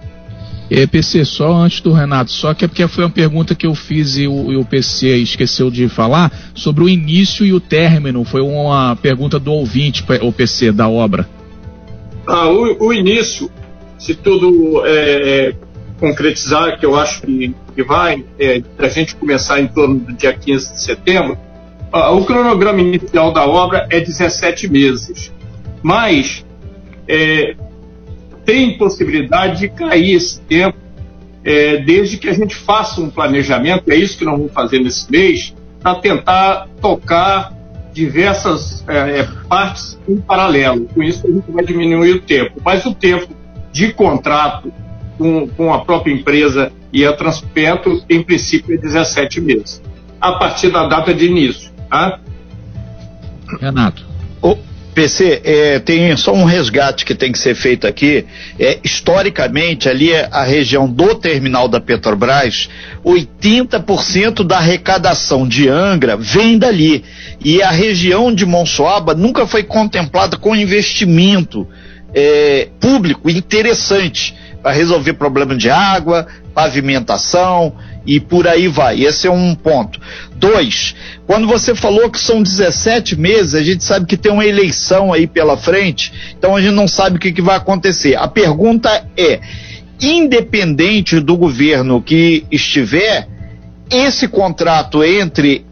É, 0.70 0.86
PC, 0.86 1.24
só 1.24 1.52
antes 1.52 1.80
do 1.80 1.92
Renato, 1.92 2.30
só 2.30 2.54
que 2.54 2.64
é 2.64 2.68
porque 2.68 2.86
foi 2.86 3.02
uma 3.02 3.10
pergunta 3.10 3.56
que 3.56 3.66
eu 3.66 3.74
fiz 3.74 4.16
e 4.16 4.28
o, 4.28 4.52
e 4.52 4.56
o, 4.56 4.64
PC 4.64 5.16
esqueceu 5.16 5.68
de 5.68 5.88
falar 5.88 6.30
sobre 6.54 6.84
o 6.84 6.88
início 6.88 7.44
e 7.44 7.52
o 7.52 7.58
término. 7.58 8.22
Foi 8.22 8.40
uma 8.40 8.94
pergunta 8.94 9.40
do 9.40 9.50
ouvinte, 9.50 10.04
o 10.22 10.30
PC, 10.30 10.70
da 10.70 10.88
obra. 10.88 11.28
Ah, 12.24 12.48
o, 12.48 12.86
o 12.86 12.92
início, 12.92 13.50
se 14.00 14.14
tudo 14.14 14.84
é, 14.86 15.48
é 15.48 15.54
concretizar, 16.00 16.80
que 16.80 16.86
eu 16.86 16.96
acho 16.96 17.22
que, 17.22 17.54
que 17.74 17.82
vai, 17.82 18.24
é, 18.38 18.62
a 18.78 18.88
gente 18.88 19.14
começar 19.14 19.60
em 19.60 19.68
torno 19.68 20.00
do 20.00 20.12
dia 20.14 20.32
15 20.32 20.72
de 20.72 20.82
setembro, 20.82 21.38
o 21.92 22.24
cronograma 22.24 22.80
inicial 22.80 23.32
da 23.32 23.44
obra 23.44 23.86
é 23.90 24.00
17 24.00 24.68
meses, 24.68 25.32
mas 25.82 26.44
é, 27.06 27.54
tem 28.44 28.78
possibilidade 28.78 29.60
de 29.60 29.68
cair 29.68 30.14
esse 30.14 30.40
tempo 30.42 30.78
é, 31.44 31.78
desde 31.78 32.16
que 32.16 32.28
a 32.28 32.32
gente 32.32 32.54
faça 32.54 33.00
um 33.00 33.10
planejamento, 33.10 33.90
é 33.90 33.96
isso 33.96 34.16
que 34.16 34.24
nós 34.24 34.36
vamos 34.36 34.52
fazer 34.52 34.80
nesse 34.80 35.10
mês, 35.10 35.54
para 35.82 35.94
tentar 35.96 36.68
tocar 36.80 37.52
diversas 37.92 38.84
é, 38.86 39.20
é, 39.20 39.28
partes 39.48 39.98
em 40.08 40.16
paralelo. 40.16 40.86
Com 40.94 41.02
isso 41.02 41.26
a 41.26 41.30
gente 41.30 41.50
vai 41.50 41.64
diminuir 41.64 42.12
o 42.12 42.20
tempo, 42.20 42.60
mas 42.64 42.84
o 42.86 42.94
tempo 42.94 43.28
de 43.72 43.92
contrato 43.92 44.72
com, 45.18 45.48
com 45.48 45.72
a 45.72 45.84
própria 45.84 46.12
empresa 46.12 46.72
e 46.92 47.04
a 47.04 47.12
Transpetro, 47.12 48.02
em 48.08 48.22
princípio, 48.22 48.74
é 48.74 48.78
17 48.78 49.40
meses, 49.40 49.82
a 50.20 50.32
partir 50.32 50.70
da 50.70 50.86
data 50.86 51.14
de 51.14 51.26
início. 51.26 51.70
Tá? 51.88 52.18
Renato. 53.60 54.04
O 54.42 54.56
PC, 54.94 55.40
é, 55.44 55.78
tem 55.78 56.16
só 56.16 56.32
um 56.32 56.44
resgate 56.44 57.04
que 57.04 57.14
tem 57.14 57.30
que 57.30 57.38
ser 57.38 57.54
feito 57.54 57.86
aqui. 57.86 58.26
É, 58.58 58.78
historicamente, 58.82 59.88
ali 59.88 60.10
é 60.10 60.28
a 60.32 60.42
região 60.42 60.88
do 60.88 61.14
terminal 61.14 61.68
da 61.68 61.80
Petrobras, 61.80 62.68
80% 63.04 64.42
da 64.42 64.58
arrecadação 64.58 65.46
de 65.46 65.68
Angra 65.68 66.16
vem 66.16 66.58
dali. 66.58 67.04
E 67.44 67.62
a 67.62 67.70
região 67.70 68.34
de 68.34 68.44
Monsoaba 68.44 69.14
nunca 69.14 69.46
foi 69.46 69.62
contemplada 69.62 70.36
com 70.36 70.56
investimento 70.56 71.66
é, 72.14 72.68
público 72.80 73.30
interessante 73.30 74.34
para 74.62 74.72
resolver 74.72 75.14
problema 75.14 75.56
de 75.56 75.70
água, 75.70 76.26
pavimentação 76.54 77.74
e 78.06 78.20
por 78.20 78.46
aí 78.46 78.68
vai. 78.68 79.02
Esse 79.02 79.26
é 79.26 79.30
um 79.30 79.54
ponto. 79.54 80.00
Dois, 80.36 80.94
quando 81.26 81.46
você 81.46 81.74
falou 81.74 82.10
que 82.10 82.18
são 82.18 82.42
17 82.42 83.16
meses, 83.16 83.54
a 83.54 83.62
gente 83.62 83.84
sabe 83.84 84.06
que 84.06 84.16
tem 84.16 84.32
uma 84.32 84.44
eleição 84.44 85.12
aí 85.12 85.26
pela 85.26 85.56
frente, 85.56 86.12
então 86.36 86.56
a 86.56 86.60
gente 86.60 86.74
não 86.74 86.88
sabe 86.88 87.16
o 87.16 87.20
que, 87.20 87.32
que 87.32 87.42
vai 87.42 87.56
acontecer. 87.56 88.16
A 88.16 88.28
pergunta 88.28 89.06
é: 89.16 89.40
independente 90.00 91.20
do 91.20 91.36
governo 91.36 92.02
que 92.02 92.44
estiver, 92.50 93.28
esse 93.90 94.28
contrato 94.28 95.02
entre 95.04 95.64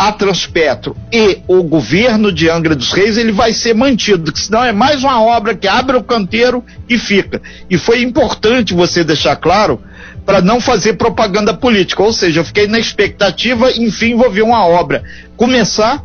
a 0.00 0.10
Transpetro 0.12 0.96
e 1.12 1.40
o 1.46 1.62
governo 1.62 2.32
de 2.32 2.48
Angra 2.48 2.74
dos 2.74 2.90
Reis, 2.90 3.18
ele 3.18 3.32
vai 3.32 3.52
ser 3.52 3.74
mantido, 3.74 4.32
que 4.32 4.40
senão 4.40 4.64
é 4.64 4.72
mais 4.72 5.04
uma 5.04 5.22
obra 5.22 5.54
que 5.54 5.68
abre 5.68 5.94
o 5.94 6.02
canteiro 6.02 6.64
e 6.88 6.96
fica. 6.96 7.42
E 7.68 7.76
foi 7.76 8.00
importante 8.00 8.72
você 8.72 9.04
deixar 9.04 9.36
claro 9.36 9.78
para 10.24 10.40
não 10.40 10.58
fazer 10.58 10.94
propaganda 10.94 11.52
política, 11.52 12.02
ou 12.02 12.14
seja, 12.14 12.40
eu 12.40 12.44
fiquei 12.46 12.66
na 12.66 12.78
expectativa, 12.78 13.70
enfim, 13.72 14.16
vou 14.16 14.30
ver 14.30 14.40
uma 14.40 14.66
obra 14.66 15.02
começar 15.36 16.02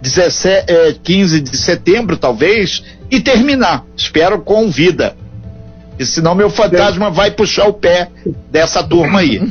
17, 0.00 0.72
é, 0.72 0.94
15 1.02 1.40
de 1.42 1.58
setembro, 1.58 2.16
talvez, 2.16 2.82
e 3.10 3.20
terminar. 3.20 3.84
Espero 3.94 4.40
com 4.40 4.70
vida. 4.70 5.14
E 5.98 6.06
senão 6.06 6.34
meu 6.34 6.48
fantasma 6.48 7.10
vai 7.10 7.32
puxar 7.32 7.66
o 7.66 7.74
pé 7.74 8.08
dessa 8.50 8.82
turma 8.82 9.20
aí. 9.20 9.42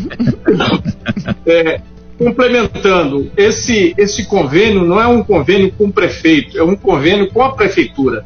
É, 1.45 1.81
complementando, 2.19 3.31
esse, 3.37 3.95
esse 3.97 4.25
convênio 4.25 4.83
não 4.83 5.01
é 5.01 5.07
um 5.07 5.23
convênio 5.23 5.71
com 5.71 5.85
o 5.85 5.91
prefeito, 5.91 6.57
é 6.57 6.63
um 6.63 6.75
convênio 6.75 7.31
com 7.31 7.41
a 7.41 7.53
prefeitura. 7.53 8.25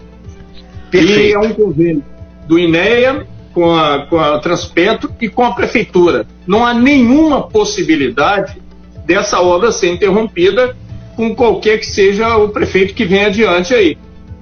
Perfeito. 0.90 1.20
E 1.20 1.34
é 1.34 1.40
um 1.40 1.54
convênio 1.54 2.04
do 2.48 2.58
INEA 2.58 3.28
com 3.54 3.72
a, 3.72 4.08
com 4.08 4.20
a 4.20 4.40
Transpetro 4.40 5.12
e 5.22 5.30
com 5.30 5.44
a 5.44 5.54
Prefeitura. 5.54 6.26
Não 6.46 6.66
há 6.66 6.74
nenhuma 6.74 7.44
possibilidade 7.44 8.58
dessa 9.06 9.40
obra 9.40 9.72
ser 9.72 9.94
interrompida 9.94 10.76
com 11.16 11.36
qualquer 11.36 11.78
que 11.78 11.86
seja 11.86 12.36
o 12.38 12.50
prefeito 12.50 12.96
que 12.96 13.06
venha 13.06 13.28
adiante 13.28 13.76
aí. 13.76 13.96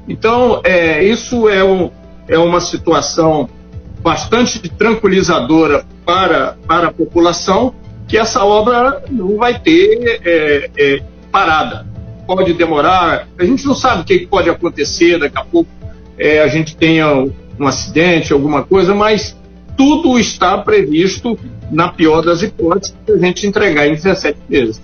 Então, 0.07 0.61
é, 0.63 1.03
isso 1.03 1.49
é, 1.49 1.61
um, 1.61 1.91
é 2.27 2.37
uma 2.37 2.61
situação 2.61 3.49
bastante 4.01 4.59
tranquilizadora 4.69 5.85
para, 6.05 6.57
para 6.65 6.87
a 6.87 6.91
população, 6.91 7.75
que 8.11 8.17
essa 8.17 8.43
obra 8.43 9.01
não 9.09 9.37
vai 9.37 9.57
ter 9.57 10.19
é, 10.25 10.69
é, 10.77 11.01
parada. 11.31 11.87
Pode 12.27 12.53
demorar, 12.53 13.25
a 13.39 13.45
gente 13.45 13.65
não 13.65 13.73
sabe 13.73 14.01
o 14.01 14.03
que 14.03 14.27
pode 14.27 14.49
acontecer, 14.49 15.17
daqui 15.17 15.37
a 15.37 15.45
pouco 15.45 15.69
é, 16.17 16.41
a 16.41 16.47
gente 16.47 16.75
tenha 16.75 17.09
um 17.57 17.65
acidente, 17.65 18.33
alguma 18.33 18.63
coisa, 18.63 18.93
mas 18.93 19.39
tudo 19.77 20.19
está 20.19 20.57
previsto, 20.57 21.39
na 21.71 21.87
pior 21.87 22.21
das 22.21 22.43
hipóteses, 22.43 22.93
para 23.05 23.15
a 23.15 23.17
gente 23.17 23.47
entregar 23.47 23.87
em 23.87 23.93
17 23.93 24.37
meses. 24.49 24.81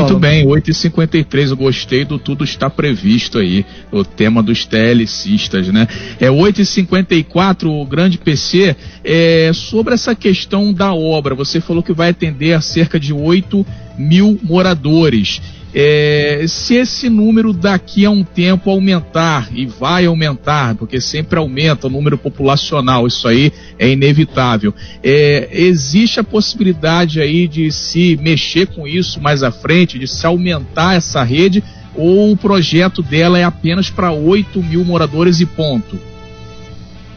Muito 0.00 0.18
bem, 0.18 0.44
8h53, 0.46 1.50
eu 1.50 1.56
gostei 1.56 2.04
do 2.04 2.18
tudo 2.18 2.44
está 2.44 2.68
previsto 2.68 3.38
aí, 3.38 3.64
o 3.92 4.04
tema 4.04 4.42
dos 4.42 4.66
TLCistas, 4.66 5.68
né? 5.68 5.86
É 6.18 6.28
8h54, 6.28 7.66
o 7.66 7.84
grande 7.84 8.18
PC, 8.18 8.76
é, 9.04 9.52
sobre 9.54 9.94
essa 9.94 10.14
questão 10.14 10.72
da 10.72 10.92
obra, 10.92 11.34
você 11.34 11.60
falou 11.60 11.82
que 11.82 11.92
vai 11.92 12.10
atender 12.10 12.52
a 12.52 12.60
cerca 12.60 12.98
de 12.98 13.12
8 13.12 13.64
mil 13.96 14.38
moradores. 14.42 15.40
É, 15.72 16.44
se 16.48 16.74
esse 16.74 17.08
número 17.08 17.52
daqui 17.52 18.04
a 18.04 18.10
um 18.10 18.24
tempo 18.24 18.70
aumentar, 18.70 19.48
e 19.52 19.66
vai 19.66 20.06
aumentar, 20.06 20.74
porque 20.74 21.00
sempre 21.00 21.38
aumenta 21.38 21.86
o 21.86 21.90
número 21.90 22.18
populacional, 22.18 23.06
isso 23.06 23.28
aí 23.28 23.52
é 23.78 23.88
inevitável, 23.88 24.74
é, 25.02 25.48
existe 25.52 26.18
a 26.18 26.24
possibilidade 26.24 27.20
aí 27.20 27.46
de 27.46 27.70
se 27.70 28.18
mexer 28.20 28.66
com 28.66 28.86
isso 28.86 29.20
mais 29.20 29.42
à 29.42 29.52
frente, 29.52 29.98
de 29.98 30.08
se 30.08 30.26
aumentar 30.26 30.96
essa 30.96 31.22
rede, 31.22 31.62
ou 31.94 32.32
o 32.32 32.36
projeto 32.36 33.02
dela 33.02 33.38
é 33.38 33.44
apenas 33.44 33.90
para 33.90 34.10
8 34.10 34.62
mil 34.62 34.84
moradores 34.84 35.40
e 35.40 35.46
ponto? 35.46 35.98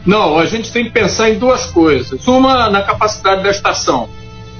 Não, 0.04 0.38
a 0.38 0.46
gente 0.46 0.70
tem 0.70 0.84
que 0.84 0.90
pensar 0.90 1.30
em 1.30 1.38
duas 1.38 1.66
coisas. 1.66 2.26
Uma 2.26 2.68
na 2.68 2.82
capacidade 2.82 3.42
da 3.42 3.50
estação. 3.50 4.08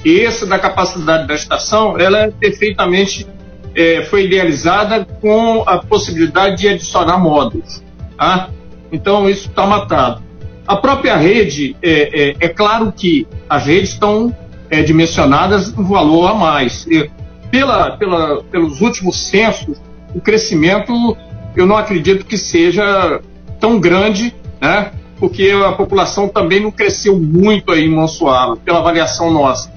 E 0.04 0.20
essa 0.20 0.46
da 0.46 0.58
capacidade 0.58 1.26
da 1.26 1.34
estação, 1.34 1.98
ela 1.98 2.18
é 2.20 2.30
perfeitamente 2.30 3.26
é, 3.74 4.02
foi 4.02 4.24
idealizada 4.24 5.06
com 5.20 5.62
a 5.66 5.78
possibilidade 5.78 6.58
de 6.58 6.68
adicionar 6.68 7.18
módulos. 7.18 7.82
Tá? 8.16 8.48
Então, 8.92 9.28
isso 9.28 9.48
está 9.48 9.66
matado. 9.66 10.22
A 10.66 10.76
própria 10.76 11.16
rede, 11.16 11.76
é, 11.82 12.30
é, 12.30 12.36
é, 12.40 12.48
claro 12.48 12.92
que 12.92 13.26
as 13.48 13.66
redes 13.66 13.90
estão 13.90 14.34
é, 14.70 14.82
dimensionadas 14.82 15.74
no 15.74 15.84
valor 15.84 16.30
a 16.30 16.34
mais. 16.34 16.86
E 16.86 17.10
pela, 17.50 17.96
pela, 17.96 18.42
pelos 18.44 18.80
últimos 18.80 19.16
censos, 19.26 19.76
o 20.14 20.20
crescimento 20.20 21.16
eu 21.56 21.66
não 21.66 21.76
acredito 21.76 22.24
que 22.24 22.38
seja 22.38 23.20
tão 23.60 23.78
grande, 23.78 24.34
né? 24.60 24.90
porque 25.18 25.50
a 25.50 25.72
população 25.72 26.28
também 26.28 26.60
não 26.60 26.70
cresceu 26.70 27.18
muito 27.18 27.70
aí 27.70 27.84
em 27.84 27.90
Monsuaba, 27.90 28.56
pela 28.56 28.78
avaliação 28.78 29.30
nossa 29.30 29.73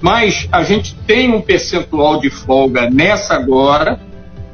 mas 0.00 0.48
a 0.50 0.62
gente 0.62 0.94
tem 1.06 1.32
um 1.32 1.40
percentual 1.40 2.20
de 2.20 2.30
folga 2.30 2.88
nessa 2.88 3.34
agora, 3.34 4.00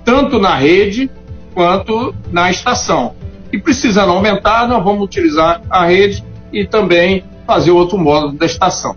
tanto 0.05 0.38
na 0.38 0.57
rede 0.57 1.11
quanto 1.55 2.15
na 2.31 2.50
estação. 2.50 3.15
E 3.53 3.59
precisando 3.59 4.11
aumentar, 4.11 4.69
nós 4.69 4.83
vamos 4.83 5.05
utilizar 5.05 5.62
a 5.71 5.87
rede 5.87 6.23
e 6.53 6.65
também 6.65 7.25
fazer 7.47 7.71
outro 7.71 7.97
módulo 7.97 8.33
da 8.33 8.47
estação. 8.47 8.97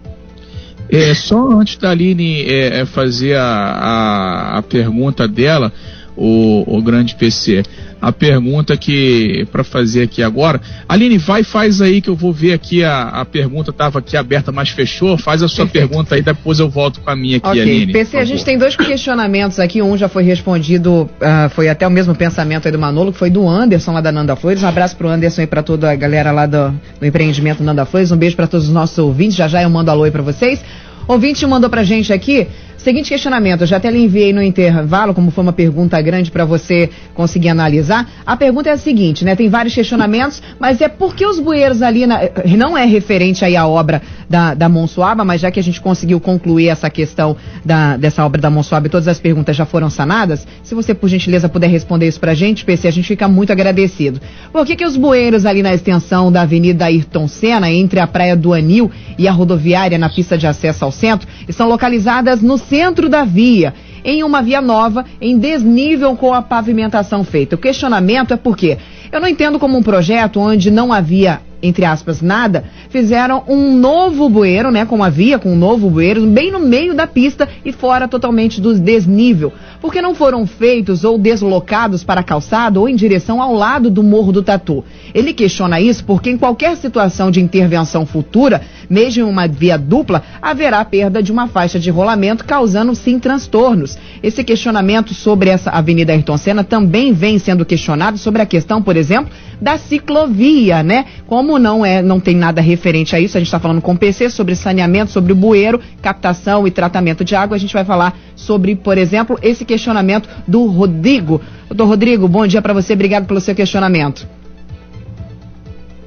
É, 0.91 1.13
só 1.13 1.47
antes 1.51 1.77
da 1.77 1.91
Aline 1.91 2.43
é, 2.43 2.79
é 2.79 2.85
fazer 2.85 3.35
a, 3.35 3.43
a, 3.43 4.57
a 4.57 4.61
pergunta 4.63 5.27
dela, 5.27 5.71
o, 6.19 6.65
o 6.67 6.81
grande 6.81 7.15
PC. 7.15 7.63
A 8.01 8.13
pergunta 8.13 8.77
que 8.77 9.45
para 9.51 9.63
fazer 9.63 10.03
aqui 10.03 10.23
agora, 10.23 10.61
Aline, 10.87 11.17
vai 11.17 11.43
faz 11.43 11.81
aí 11.81 12.01
que 12.01 12.09
eu 12.09 12.15
vou 12.15 12.31
ver 12.31 12.53
aqui 12.53 12.81
a, 12.81 13.09
a 13.09 13.25
pergunta 13.25 13.71
estava 13.71 13.99
aqui 13.99 14.15
aberta, 14.15 14.51
mas 14.51 14.69
fechou. 14.69 15.17
Faz 15.17 15.43
a 15.43 15.47
sua 15.47 15.65
Perfeito. 15.65 15.89
pergunta 15.89 16.15
aí, 16.15 16.21
depois 16.21 16.59
eu 16.59 16.69
volto 16.69 17.01
com 17.01 17.09
a 17.09 17.15
minha 17.15 17.37
aqui, 17.37 17.47
okay. 17.49 17.61
Aline. 17.61 17.91
PC, 17.91 18.17
a 18.17 18.25
gente 18.25 18.45
tem 18.45 18.57
dois 18.57 18.75
questionamentos 18.75 19.59
aqui. 19.59 19.81
Um 19.81 19.97
já 19.97 20.07
foi 20.07 20.23
respondido, 20.23 21.09
uh, 21.21 21.49
foi 21.49 21.67
até 21.67 21.85
o 21.85 21.91
mesmo 21.91 22.15
pensamento 22.15 22.67
aí 22.67 22.71
do 22.71 22.79
Manolo, 22.79 23.11
que 23.11 23.19
foi 23.19 23.29
do 23.29 23.47
Anderson 23.47 23.91
lá 23.91 24.01
da 24.01 24.11
Nanda 24.11 24.35
Flores. 24.35 24.63
Um 24.63 24.67
abraço 24.67 24.95
pro 24.95 25.09
Anderson 25.09 25.41
e 25.41 25.47
para 25.47 25.61
toda 25.61 25.91
a 25.91 25.95
galera 25.95 26.31
lá 26.31 26.45
do, 26.45 26.73
do 26.99 27.05
empreendimento 27.05 27.61
Nanda 27.63 27.85
Flores. 27.85 28.11
Um 28.11 28.17
beijo 28.17 28.35
para 28.35 28.47
todos 28.47 28.67
os 28.67 28.73
nossos 28.73 28.97
ouvintes. 28.97 29.35
Já 29.35 29.49
já 29.49 29.61
eu 29.61 29.69
mando 29.69 29.91
alô 29.91 30.03
aí 30.03 30.11
para 30.11 30.23
vocês. 30.23 30.63
Ouvinte 31.05 31.45
mandou 31.47 31.69
pra 31.69 31.83
gente 31.83 32.13
aqui 32.13 32.47
Seguinte 32.79 33.09
questionamento, 33.09 33.61
eu 33.61 33.67
já 33.67 33.75
até 33.75 33.91
lhe 33.91 34.01
enviei 34.01 34.31
no 34.31 34.41
intervalo, 34.41 35.13
como 35.13 35.31
foi 35.31 35.43
uma 35.43 35.51
pergunta 35.51 36.01
grande 36.01 36.31
para 36.31 36.45
você 36.45 36.89
conseguir 37.13 37.49
analisar. 37.49 38.09
A 38.25 38.37
pergunta 38.37 38.69
é 38.69 38.71
a 38.71 38.77
seguinte, 38.77 39.25
né? 39.25 39.35
Tem 39.35 39.49
vários 39.49 39.75
questionamentos, 39.75 40.41
mas 40.57 40.79
é 40.79 40.87
por 40.87 41.13
que 41.13 41.25
os 41.25 41.39
bueiros 41.39 41.81
ali, 41.81 42.07
na, 42.07 42.21
não 42.57 42.77
é 42.77 42.85
referente 42.85 43.43
aí 43.43 43.57
à 43.57 43.67
obra 43.67 44.01
da, 44.29 44.53
da 44.53 44.69
Monsuaba, 44.69 45.25
mas 45.25 45.41
já 45.41 45.51
que 45.51 45.59
a 45.59 45.63
gente 45.63 45.81
conseguiu 45.81 46.21
concluir 46.21 46.69
essa 46.69 46.89
questão 46.89 47.35
da, 47.65 47.97
dessa 47.97 48.25
obra 48.25 48.39
da 48.39 48.49
Monsuaba 48.49 48.87
e 48.87 48.89
todas 48.89 49.09
as 49.09 49.19
perguntas 49.19 49.57
já 49.57 49.65
foram 49.65 49.89
sanadas, 49.89 50.47
se 50.63 50.73
você, 50.73 50.93
por 50.93 51.09
gentileza, 51.09 51.49
puder 51.49 51.69
responder 51.69 52.07
isso 52.07 52.19
pra 52.19 52.33
gente, 52.33 52.63
PC, 52.63 52.87
a 52.87 52.91
gente 52.91 53.07
fica 53.07 53.27
muito 53.27 53.51
agradecido. 53.51 54.21
Por 54.53 54.65
que 54.65 54.77
que 54.77 54.85
os 54.85 54.95
bueiros 54.95 55.45
ali 55.45 55.61
na 55.61 55.73
extensão 55.73 56.31
da 56.31 56.43
Avenida 56.43 56.85
Ayrton 56.85 57.27
Senna, 57.27 57.69
entre 57.69 57.99
a 57.99 58.07
Praia 58.07 58.37
do 58.37 58.53
Anil 58.53 58.89
e 59.17 59.27
a 59.27 59.33
rodoviária 59.33 59.97
na 59.97 60.09
pista 60.09 60.37
de 60.37 60.47
acesso 60.47 60.85
ao 60.85 60.93
centro, 60.93 61.27
estão 61.45 61.67
localizadas 61.67 62.41
no 62.41 62.57
centro 62.69 63.09
da 63.09 63.25
via, 63.25 63.73
em 64.05 64.23
uma 64.23 64.41
via 64.41 64.61
nova, 64.61 65.03
em 65.19 65.37
desnível 65.37 66.15
com 66.15 66.33
a 66.33 66.41
pavimentação 66.41 67.23
feita. 67.23 67.55
O 67.55 67.59
questionamento 67.59 68.33
é 68.33 68.37
por 68.37 68.55
quê? 68.55 68.77
Eu 69.11 69.19
não 69.19 69.27
entendo 69.27 69.59
como 69.59 69.77
um 69.77 69.83
projeto 69.83 70.39
onde 70.39 70.71
não 70.71 70.93
havia 70.93 71.41
entre 71.61 71.85
aspas, 71.85 72.21
nada, 72.21 72.63
fizeram 72.89 73.43
um 73.47 73.75
novo 73.75 74.29
bueiro, 74.29 74.71
né, 74.71 74.85
com 74.85 75.03
a 75.03 75.09
via, 75.09 75.37
com 75.37 75.53
um 75.53 75.55
novo 75.55 75.89
bueiro, 75.89 76.25
bem 76.27 76.51
no 76.51 76.59
meio 76.59 76.93
da 76.93 77.05
pista 77.05 77.47
e 77.65 77.71
fora 77.71 78.07
totalmente 78.07 78.61
do 78.61 78.77
desnível, 78.77 79.51
porque 79.81 80.01
não 80.01 80.15
foram 80.15 80.45
feitos 80.45 81.03
ou 81.03 81.17
deslocados 81.17 82.03
para 82.03 82.21
a 82.21 82.23
calçada 82.23 82.79
ou 82.79 82.87
em 82.87 82.95
direção 82.95 83.41
ao 83.41 83.53
lado 83.53 83.89
do 83.89 84.01
Morro 84.03 84.31
do 84.31 84.43
Tatu. 84.43 84.83
Ele 85.13 85.33
questiona 85.33 85.81
isso 85.81 86.03
porque 86.03 86.29
em 86.29 86.37
qualquer 86.37 86.77
situação 86.77 87.29
de 87.31 87.41
intervenção 87.41 88.05
futura, 88.05 88.61
mesmo 88.89 89.23
em 89.23 89.29
uma 89.29 89.47
via 89.47 89.77
dupla, 89.77 90.23
haverá 90.41 90.83
perda 90.85 91.21
de 91.21 91.31
uma 91.31 91.47
faixa 91.47 91.79
de 91.79 91.89
rolamento, 91.89 92.45
causando 92.45 92.95
sim 92.95 93.19
transtornos. 93.19 93.97
Esse 94.23 94.43
questionamento 94.43 95.13
sobre 95.13 95.49
essa 95.49 95.69
Avenida 95.71 96.13
Ayrton 96.13 96.37
Senna 96.37 96.63
também 96.63 97.11
vem 97.13 97.37
sendo 97.37 97.65
questionado 97.65 98.17
sobre 98.17 98.41
a 98.41 98.45
questão, 98.45 98.81
por 98.81 98.95
exemplo, 98.95 99.31
da 99.61 99.77
ciclovia, 99.77 100.81
né? 100.83 101.05
Como 101.27 101.48
não 101.57 101.85
é, 101.85 102.01
não 102.01 102.19
tem 102.19 102.35
nada 102.35 102.61
referente 102.61 103.15
a 103.15 103.19
isso, 103.19 103.37
a 103.37 103.39
gente 103.39 103.47
está 103.47 103.59
falando 103.59 103.81
com 103.81 103.93
o 103.93 103.97
PC 103.97 104.29
sobre 104.29 104.55
saneamento, 104.55 105.11
sobre 105.11 105.31
o 105.31 105.35
bueiro, 105.35 105.79
captação 106.01 106.67
e 106.67 106.71
tratamento 106.71 107.23
de 107.23 107.35
água. 107.35 107.55
A 107.55 107.59
gente 107.59 107.73
vai 107.73 107.85
falar 107.85 108.17
sobre, 108.35 108.75
por 108.75 108.97
exemplo, 108.97 109.39
esse 109.41 109.65
questionamento 109.65 110.29
do 110.47 110.65
Rodrigo. 110.67 111.41
Doutor 111.67 111.87
Rodrigo, 111.87 112.27
bom 112.27 112.45
dia 112.45 112.61
para 112.61 112.73
você, 112.73 112.93
obrigado 112.93 113.25
pelo 113.25 113.39
seu 113.39 113.55
questionamento. 113.55 114.27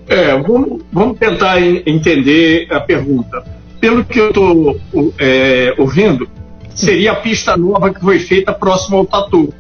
É, 0.07 0.37
vamos, 0.41 0.83
vamos 0.93 1.19
tentar 1.19 1.61
entender 1.61 2.67
a 2.71 2.81
pergunta. 2.81 3.43
Pelo 3.81 4.05
que 4.05 4.21
eu 4.21 4.29
estou 4.29 4.81
é, 5.19 5.75
ouvindo, 5.79 6.29
seria 6.75 7.13
a 7.13 7.17
pista 7.17 7.57
nova 7.57 7.93
que 7.93 8.01
foi 8.01 8.19
feita 8.19 8.53
próximo 8.53 8.99
ao 8.99 9.07
Tatu, 9.07 9.53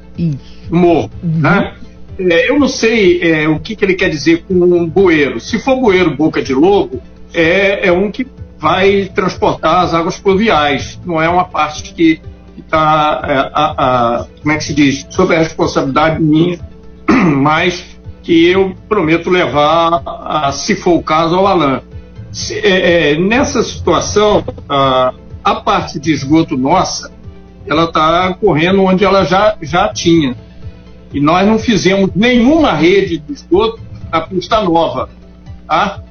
no 0.71 0.79
morro, 0.79 1.11
uhum. 1.23 1.41
né? 1.41 1.75
É, 2.19 2.51
eu 2.51 2.59
não 2.59 2.69
sei 2.69 3.23
é, 3.23 3.49
o 3.49 3.59
que, 3.59 3.75
que, 3.75 3.85
ele 3.85 3.95
quer 3.95 4.11
dizer 4.11 4.45
com 4.47 4.55
um 4.55 4.87
bueiro. 4.89 5.41
Se 5.41 5.59
for 5.59 5.77
bueiro 5.77 6.17
boca 6.17 6.43
de 6.43 6.55
lobo, 6.55 7.03
é, 7.33 7.89
é, 7.89 7.93
um 7.93 8.11
que 8.11 8.27
vai 8.59 9.11
transportar 9.15 9.85
as 9.85 9.95
águas 9.95 10.19
pluviais. 10.19 11.01
Não 11.05 11.21
é 11.21 11.29
uma 11.29 11.45
parte 11.45 11.95
que 11.95 12.21
está, 12.59 14.29
é, 14.29 14.41
como 14.41 14.53
é 14.53 14.57
que 14.57 14.65
se 14.65 14.75
diz, 14.75 15.07
sob 15.11 15.35
a 15.35 15.39
responsabilidade 15.39 16.23
minha, 16.23 16.59
mas 17.09 17.93
que 18.23 18.47
eu 18.47 18.75
prometo 18.89 19.29
levar, 19.29 20.03
a, 20.07 20.53
se 20.53 20.77
for 20.77 20.95
o 20.95 21.03
caso, 21.03 21.35
ao 21.35 21.47
Alain. 21.47 21.81
Se, 22.31 22.55
é, 22.55 23.13
é, 23.13 23.19
nessa 23.19 23.63
situação, 23.63 24.45
a, 24.69 25.13
a 25.43 25.55
parte 25.57 25.99
de 25.99 26.13
esgoto 26.13 26.57
nossa, 26.57 27.11
ela 27.67 27.85
está 27.85 28.33
correndo 28.35 28.83
onde 28.83 29.05
ela 29.05 29.25
já, 29.25 29.57
já 29.61 29.89
tinha. 29.93 30.37
E 31.13 31.21
nós 31.21 31.47
não 31.47 31.59
fizemos 31.59 32.11
nenhuma 32.15 32.73
rede 32.73 33.19
de 33.19 33.33
esgoto 33.33 33.81
na 34.11 34.21
pista 34.21 34.61
nova. 34.63 35.09
Tá? 35.67 36.03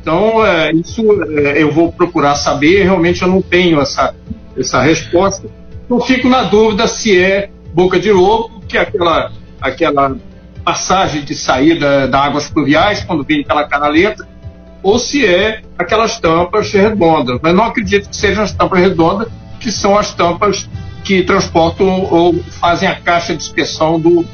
Então, 0.00 0.44
é, 0.44 0.72
isso 0.72 1.02
é, 1.38 1.62
eu 1.62 1.70
vou 1.70 1.92
procurar 1.92 2.34
saber, 2.34 2.84
realmente 2.84 3.22
eu 3.22 3.28
não 3.28 3.42
tenho 3.42 3.80
essa, 3.80 4.14
essa 4.56 4.80
resposta. 4.80 5.48
Então, 5.84 6.00
fico 6.00 6.28
na 6.28 6.44
dúvida 6.44 6.86
se 6.86 7.18
é 7.18 7.50
boca 7.74 7.98
de 7.98 8.10
lobo, 8.10 8.60
que 8.66 8.78
é 8.78 8.80
aquela, 8.80 9.32
aquela 9.60 10.16
passagem 10.64 11.22
de 11.22 11.34
saída 11.34 12.06
da 12.08 12.20
águas 12.20 12.48
pluviais, 12.48 13.04
quando 13.04 13.24
vem 13.24 13.44
pela 13.44 13.64
canaleta, 13.64 14.26
ou 14.82 14.98
se 14.98 15.26
é 15.26 15.62
aquelas 15.78 16.18
tampas 16.18 16.72
redondas. 16.72 17.38
Mas 17.42 17.54
não 17.54 17.64
acredito 17.64 18.08
que 18.08 18.16
sejam 18.16 18.44
as 18.44 18.52
tampas 18.52 18.80
redondas, 18.80 19.28
que 19.58 19.70
são 19.70 19.98
as 19.98 20.14
tampas 20.14 20.68
que 21.04 21.22
transportam 21.22 22.06
ou 22.10 22.34
fazem 22.60 22.88
a 22.88 22.94
caixa 22.94 23.34
de 23.34 23.42
inspeção 23.42 23.98
do, 23.98 24.24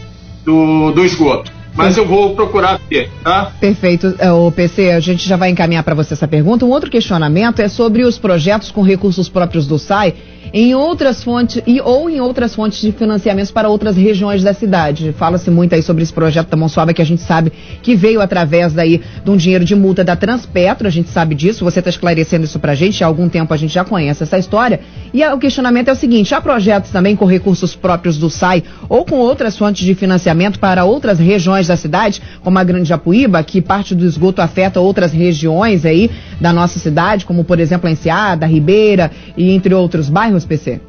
do, 0.46 0.92
do 0.92 1.04
esgoto. 1.04 1.55
Mas 1.76 1.96
eu 1.96 2.06
vou 2.06 2.34
procurar 2.34 2.80
ter, 2.88 3.10
tá? 3.22 3.52
Perfeito. 3.60 4.14
É, 4.18 4.32
o 4.32 4.50
PC, 4.50 4.92
a 4.92 5.00
gente 5.00 5.28
já 5.28 5.36
vai 5.36 5.50
encaminhar 5.50 5.84
para 5.84 5.94
você 5.94 6.14
essa 6.14 6.26
pergunta. 6.26 6.64
Um 6.64 6.70
outro 6.70 6.90
questionamento 6.90 7.60
é 7.60 7.68
sobre 7.68 8.02
os 8.02 8.18
projetos 8.18 8.70
com 8.70 8.82
recursos 8.82 9.28
próprios 9.28 9.66
do 9.66 9.78
SAI 9.78 10.14
em 10.52 10.74
outras 10.74 11.22
fontes 11.22 11.62
e 11.66 11.80
ou 11.80 12.08
em 12.08 12.20
outras 12.20 12.54
fontes 12.54 12.80
de 12.80 12.92
financiamentos 12.92 13.50
para 13.50 13.68
outras 13.68 13.96
regiões 13.96 14.42
da 14.42 14.54
cidade. 14.54 15.12
Fala-se 15.12 15.50
muito 15.50 15.74
aí 15.74 15.82
sobre 15.82 16.02
esse 16.02 16.12
projeto 16.12 16.48
da 16.48 16.56
Monsuaba 16.56 16.92
que 16.92 17.02
a 17.02 17.04
gente 17.06 17.22
sabe 17.22 17.52
que 17.82 17.94
veio 17.94 18.20
através 18.20 18.72
daí 18.72 19.00
de 19.24 19.30
um 19.30 19.36
dinheiro 19.36 19.64
de 19.64 19.74
multa 19.74 20.04
da 20.04 20.16
Transpetro, 20.16 20.86
a 20.86 20.90
gente 20.90 21.10
sabe 21.10 21.34
disso, 21.34 21.64
você 21.64 21.80
está 21.80 21.90
esclarecendo 21.90 22.44
isso 22.44 22.58
pra 22.58 22.74
gente, 22.74 23.02
há 23.02 23.06
algum 23.06 23.28
tempo 23.28 23.52
a 23.52 23.56
gente 23.56 23.74
já 23.74 23.84
conhece 23.84 24.22
essa 24.22 24.38
história. 24.38 24.80
E 25.12 25.24
o 25.26 25.38
questionamento 25.38 25.88
é 25.88 25.92
o 25.92 25.96
seguinte, 25.96 26.34
há 26.34 26.40
projetos 26.40 26.90
também 26.90 27.16
com 27.16 27.24
recursos 27.24 27.74
próprios 27.74 28.18
do 28.18 28.30
SAI 28.30 28.62
ou 28.88 29.04
com 29.04 29.16
outras 29.16 29.56
fontes 29.56 29.84
de 29.84 29.94
financiamento 29.94 30.58
para 30.58 30.84
outras 30.84 31.18
regiões 31.18 31.65
da 31.68 31.76
cidade, 31.76 32.22
como 32.42 32.58
a 32.58 32.64
Grande 32.64 32.88
Japuíba, 32.88 33.42
que 33.42 33.60
parte 33.60 33.94
do 33.94 34.04
esgoto 34.04 34.40
afeta 34.40 34.80
outras 34.80 35.12
regiões 35.12 35.84
aí 35.84 36.10
da 36.40 36.52
nossa 36.52 36.78
cidade, 36.78 37.26
como 37.26 37.44
por 37.44 37.60
exemplo 37.60 37.88
a 37.88 37.92
Enseada, 37.92 38.46
Ribeira 38.46 39.10
e 39.36 39.50
entre 39.50 39.74
outros 39.74 40.08
bairros? 40.08 40.44
PC? 40.44 40.80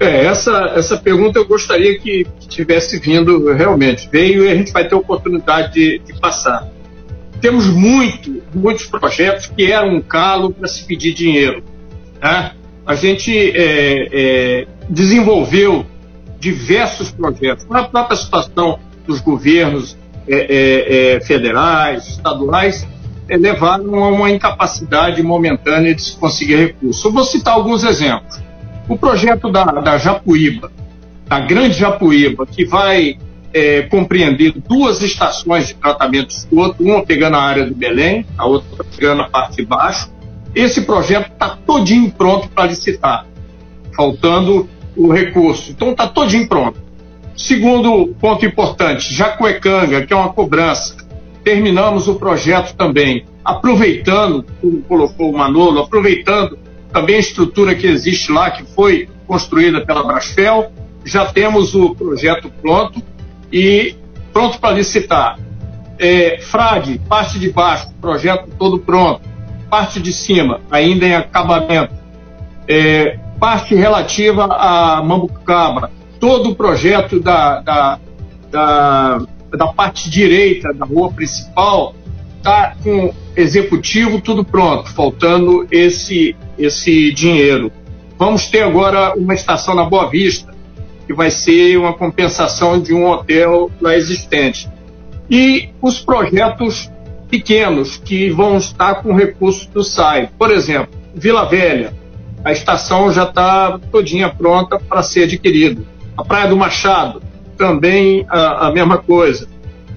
É, 0.00 0.26
essa, 0.26 0.72
essa 0.74 0.96
pergunta 0.96 1.38
eu 1.38 1.46
gostaria 1.46 1.96
que, 1.98 2.26
que 2.40 2.48
tivesse 2.48 2.98
vindo 2.98 3.52
realmente. 3.52 4.08
Veio 4.10 4.44
e 4.44 4.50
a 4.50 4.54
gente 4.54 4.72
vai 4.72 4.86
ter 4.88 4.94
oportunidade 4.96 5.74
de, 5.74 5.98
de 6.00 6.18
passar. 6.18 6.68
Temos 7.40 7.66
muito, 7.66 8.42
muitos 8.52 8.86
projetos 8.86 9.46
que 9.46 9.70
eram 9.70 9.96
um 9.96 10.00
calo 10.00 10.52
para 10.52 10.66
se 10.66 10.84
pedir 10.84 11.14
dinheiro. 11.14 11.62
Né? 12.20 12.52
A 12.84 12.94
gente 12.96 13.32
é, 13.32 14.08
é, 14.12 14.66
desenvolveu 14.88 15.86
diversos 16.40 17.12
projetos. 17.12 17.64
Na 17.68 17.84
própria 17.84 18.16
situação 18.16 18.80
dos 19.06 19.20
governos 19.20 19.96
é, 20.26 20.34
é, 20.34 21.16
é 21.16 21.20
federais, 21.20 22.08
estaduais, 22.08 22.86
é, 23.28 23.36
levaram 23.36 23.94
a 24.02 24.08
uma 24.08 24.30
incapacidade 24.30 25.22
momentânea 25.22 25.94
de 25.94 26.02
se 26.02 26.16
conseguir 26.16 26.56
recursos. 26.56 27.04
Eu 27.04 27.12
vou 27.12 27.24
citar 27.24 27.54
alguns 27.54 27.84
exemplos. 27.84 28.40
O 28.88 28.96
projeto 28.96 29.50
da, 29.50 29.64
da 29.64 29.98
Japuíba, 29.98 30.70
da 31.26 31.40
Grande 31.40 31.74
Japuíba, 31.74 32.46
que 32.46 32.64
vai 32.64 33.16
é, 33.54 33.82
compreender 33.82 34.52
duas 34.68 35.02
estações 35.02 35.68
de 35.68 35.74
tratamento 35.74 36.28
de 36.28 36.34
esgoto, 36.34 36.82
uma 36.82 37.04
pegando 37.04 37.36
a 37.36 37.42
área 37.42 37.66
do 37.66 37.74
Belém, 37.74 38.26
a 38.36 38.46
outra 38.46 38.84
pegando 38.84 39.22
a 39.22 39.28
parte 39.28 39.56
de 39.56 39.64
baixo. 39.64 40.10
Esse 40.54 40.82
projeto 40.82 41.32
está 41.32 41.56
todinho 41.66 42.10
pronto 42.10 42.48
para 42.48 42.66
licitar, 42.66 43.26
faltando 43.96 44.68
o 44.96 45.12
recurso. 45.12 45.70
Então 45.70 45.92
está 45.92 46.06
todinho 46.06 46.46
pronto. 46.48 46.80
Segundo 47.36 48.14
ponto 48.20 48.44
importante, 48.44 49.12
Jacuecanga, 49.14 50.06
que 50.06 50.12
é 50.12 50.16
uma 50.16 50.32
cobrança 50.32 50.96
terminamos 51.42 52.08
o 52.08 52.14
projeto 52.14 52.74
também, 52.74 53.24
aproveitando, 53.44 54.44
como 54.60 54.82
colocou 54.82 55.30
o 55.30 55.36
Manolo, 55.36 55.80
aproveitando 55.80 56.58
também 56.92 57.16
a 57.16 57.20
estrutura 57.20 57.74
que 57.74 57.86
existe 57.86 58.30
lá, 58.30 58.50
que 58.50 58.64
foi 58.64 59.08
construída 59.26 59.84
pela 59.84 60.04
Brasfel, 60.04 60.70
já 61.04 61.26
temos 61.26 61.74
o 61.74 61.94
projeto 61.94 62.50
pronto 62.60 63.02
e 63.50 63.96
pronto 64.32 64.58
para 64.58 64.76
licitar. 64.76 65.38
É, 65.98 66.38
Frade, 66.40 67.00
parte 67.08 67.38
de 67.38 67.50
baixo, 67.50 67.88
projeto 68.00 68.48
todo 68.58 68.78
pronto. 68.78 69.22
Parte 69.70 70.00
de 70.00 70.12
cima, 70.12 70.60
ainda 70.70 71.06
em 71.06 71.14
acabamento. 71.14 71.94
É, 72.68 73.18
parte 73.40 73.74
relativa 73.74 74.44
a 74.44 75.02
Mambucaba, 75.02 75.90
todo 76.22 76.50
o 76.50 76.54
projeto 76.54 77.18
da, 77.18 77.60
da, 77.60 77.98
da 78.48 79.26
da 79.56 79.66
parte 79.66 80.08
direita 80.08 80.72
da 80.72 80.86
rua 80.86 81.12
principal, 81.12 81.94
tá 82.42 82.76
com 82.80 83.12
executivo 83.36 84.20
tudo 84.20 84.44
pronto, 84.44 84.88
faltando 84.92 85.66
esse 85.68 86.36
esse 86.56 87.12
dinheiro. 87.12 87.72
Vamos 88.16 88.46
ter 88.46 88.62
agora 88.62 89.14
uma 89.16 89.34
estação 89.34 89.74
na 89.74 89.84
Boa 89.84 90.08
Vista, 90.08 90.54
que 91.06 91.12
vai 91.12 91.28
ser 91.28 91.76
uma 91.76 91.92
compensação 91.92 92.80
de 92.80 92.94
um 92.94 93.04
hotel 93.10 93.68
lá 93.80 93.96
existente. 93.96 94.70
E 95.28 95.70
os 95.82 95.98
projetos 95.98 96.88
pequenos 97.28 97.96
que 97.96 98.30
vão 98.30 98.58
estar 98.58 99.02
com 99.02 99.12
recursos 99.12 99.66
do 99.66 99.82
SAI. 99.82 100.30
Por 100.38 100.52
exemplo, 100.52 100.88
Vila 101.14 101.46
Velha, 101.46 101.92
a 102.44 102.52
estação 102.52 103.12
já 103.12 103.24
está 103.24 103.78
todinha 103.90 104.28
pronta 104.28 104.78
para 104.78 105.02
ser 105.02 105.24
adquirida. 105.24 105.82
A 106.16 106.24
Praia 106.24 106.48
do 106.48 106.56
Machado, 106.56 107.22
também 107.56 108.26
a, 108.28 108.68
a 108.68 108.72
mesma 108.72 108.98
coisa. 108.98 109.48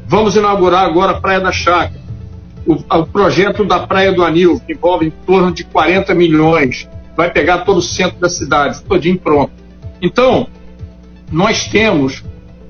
Vamos 0.08 0.36
inaugurar 0.36 0.86
agora 0.86 1.14
a 1.14 1.22
Praia 1.22 1.40
da 1.40 1.52
Chácara. 1.52 2.04
O, 2.66 2.74
o, 2.74 3.06
projeto 3.06 3.64
da 3.64 3.86
Praia 3.86 4.12
do 4.12 4.24
Anil, 4.24 4.60
que 4.60 4.74
envolve 4.74 5.08
em 5.08 5.12
torno 5.26 5.52
de 5.52 5.64
40 5.64 6.14
milhões, 6.14 6.90
vai 7.16 7.32
pegar 7.32 7.60
todo 7.60 7.78
o 7.78 7.82
centro 7.82 8.20
da 8.20 8.30
cidade, 8.30 8.82
todinho 8.84 9.18
pronto. 9.18 9.52
Então, 10.02 10.48
nós 11.32 11.68
temos 11.68 12.24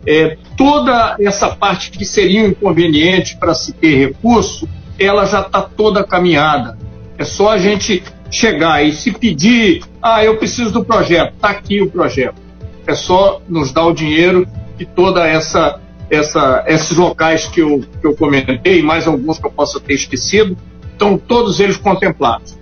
é, 0.05 0.37
toda 0.57 1.15
essa 1.19 1.49
parte 1.49 1.91
que 1.91 2.05
seria 2.05 2.45
inconveniente 2.45 3.37
para 3.37 3.53
se 3.53 3.73
ter 3.73 3.95
recurso, 3.95 4.67
ela 4.99 5.25
já 5.25 5.41
está 5.41 5.61
toda 5.61 6.03
caminhada. 6.03 6.77
É 7.17 7.23
só 7.23 7.51
a 7.51 7.57
gente 7.57 8.03
chegar 8.29 8.83
e 8.85 8.93
se 8.93 9.11
pedir, 9.11 9.83
ah, 10.01 10.23
eu 10.23 10.37
preciso 10.37 10.71
do 10.71 10.83
projeto, 10.83 11.33
está 11.33 11.49
aqui 11.49 11.81
o 11.81 11.89
projeto. 11.89 12.44
É 12.87 12.95
só 12.95 13.41
nos 13.47 13.71
dar 13.71 13.85
o 13.85 13.93
dinheiro 13.93 14.47
que 14.77 14.85
toda 14.85 15.25
essa, 15.25 15.79
essa, 16.09 16.63
esses 16.67 16.97
locais 16.97 17.47
que 17.47 17.61
eu, 17.61 17.83
que 18.01 18.05
eu 18.05 18.15
comentei, 18.15 18.81
mais 18.81 19.07
alguns 19.07 19.39
que 19.39 19.45
eu 19.45 19.51
possa 19.51 19.79
ter 19.79 19.93
esquecido, 19.93 20.57
estão 20.91 21.17
todos 21.17 21.59
eles 21.59 21.77
contemplados. 21.77 22.57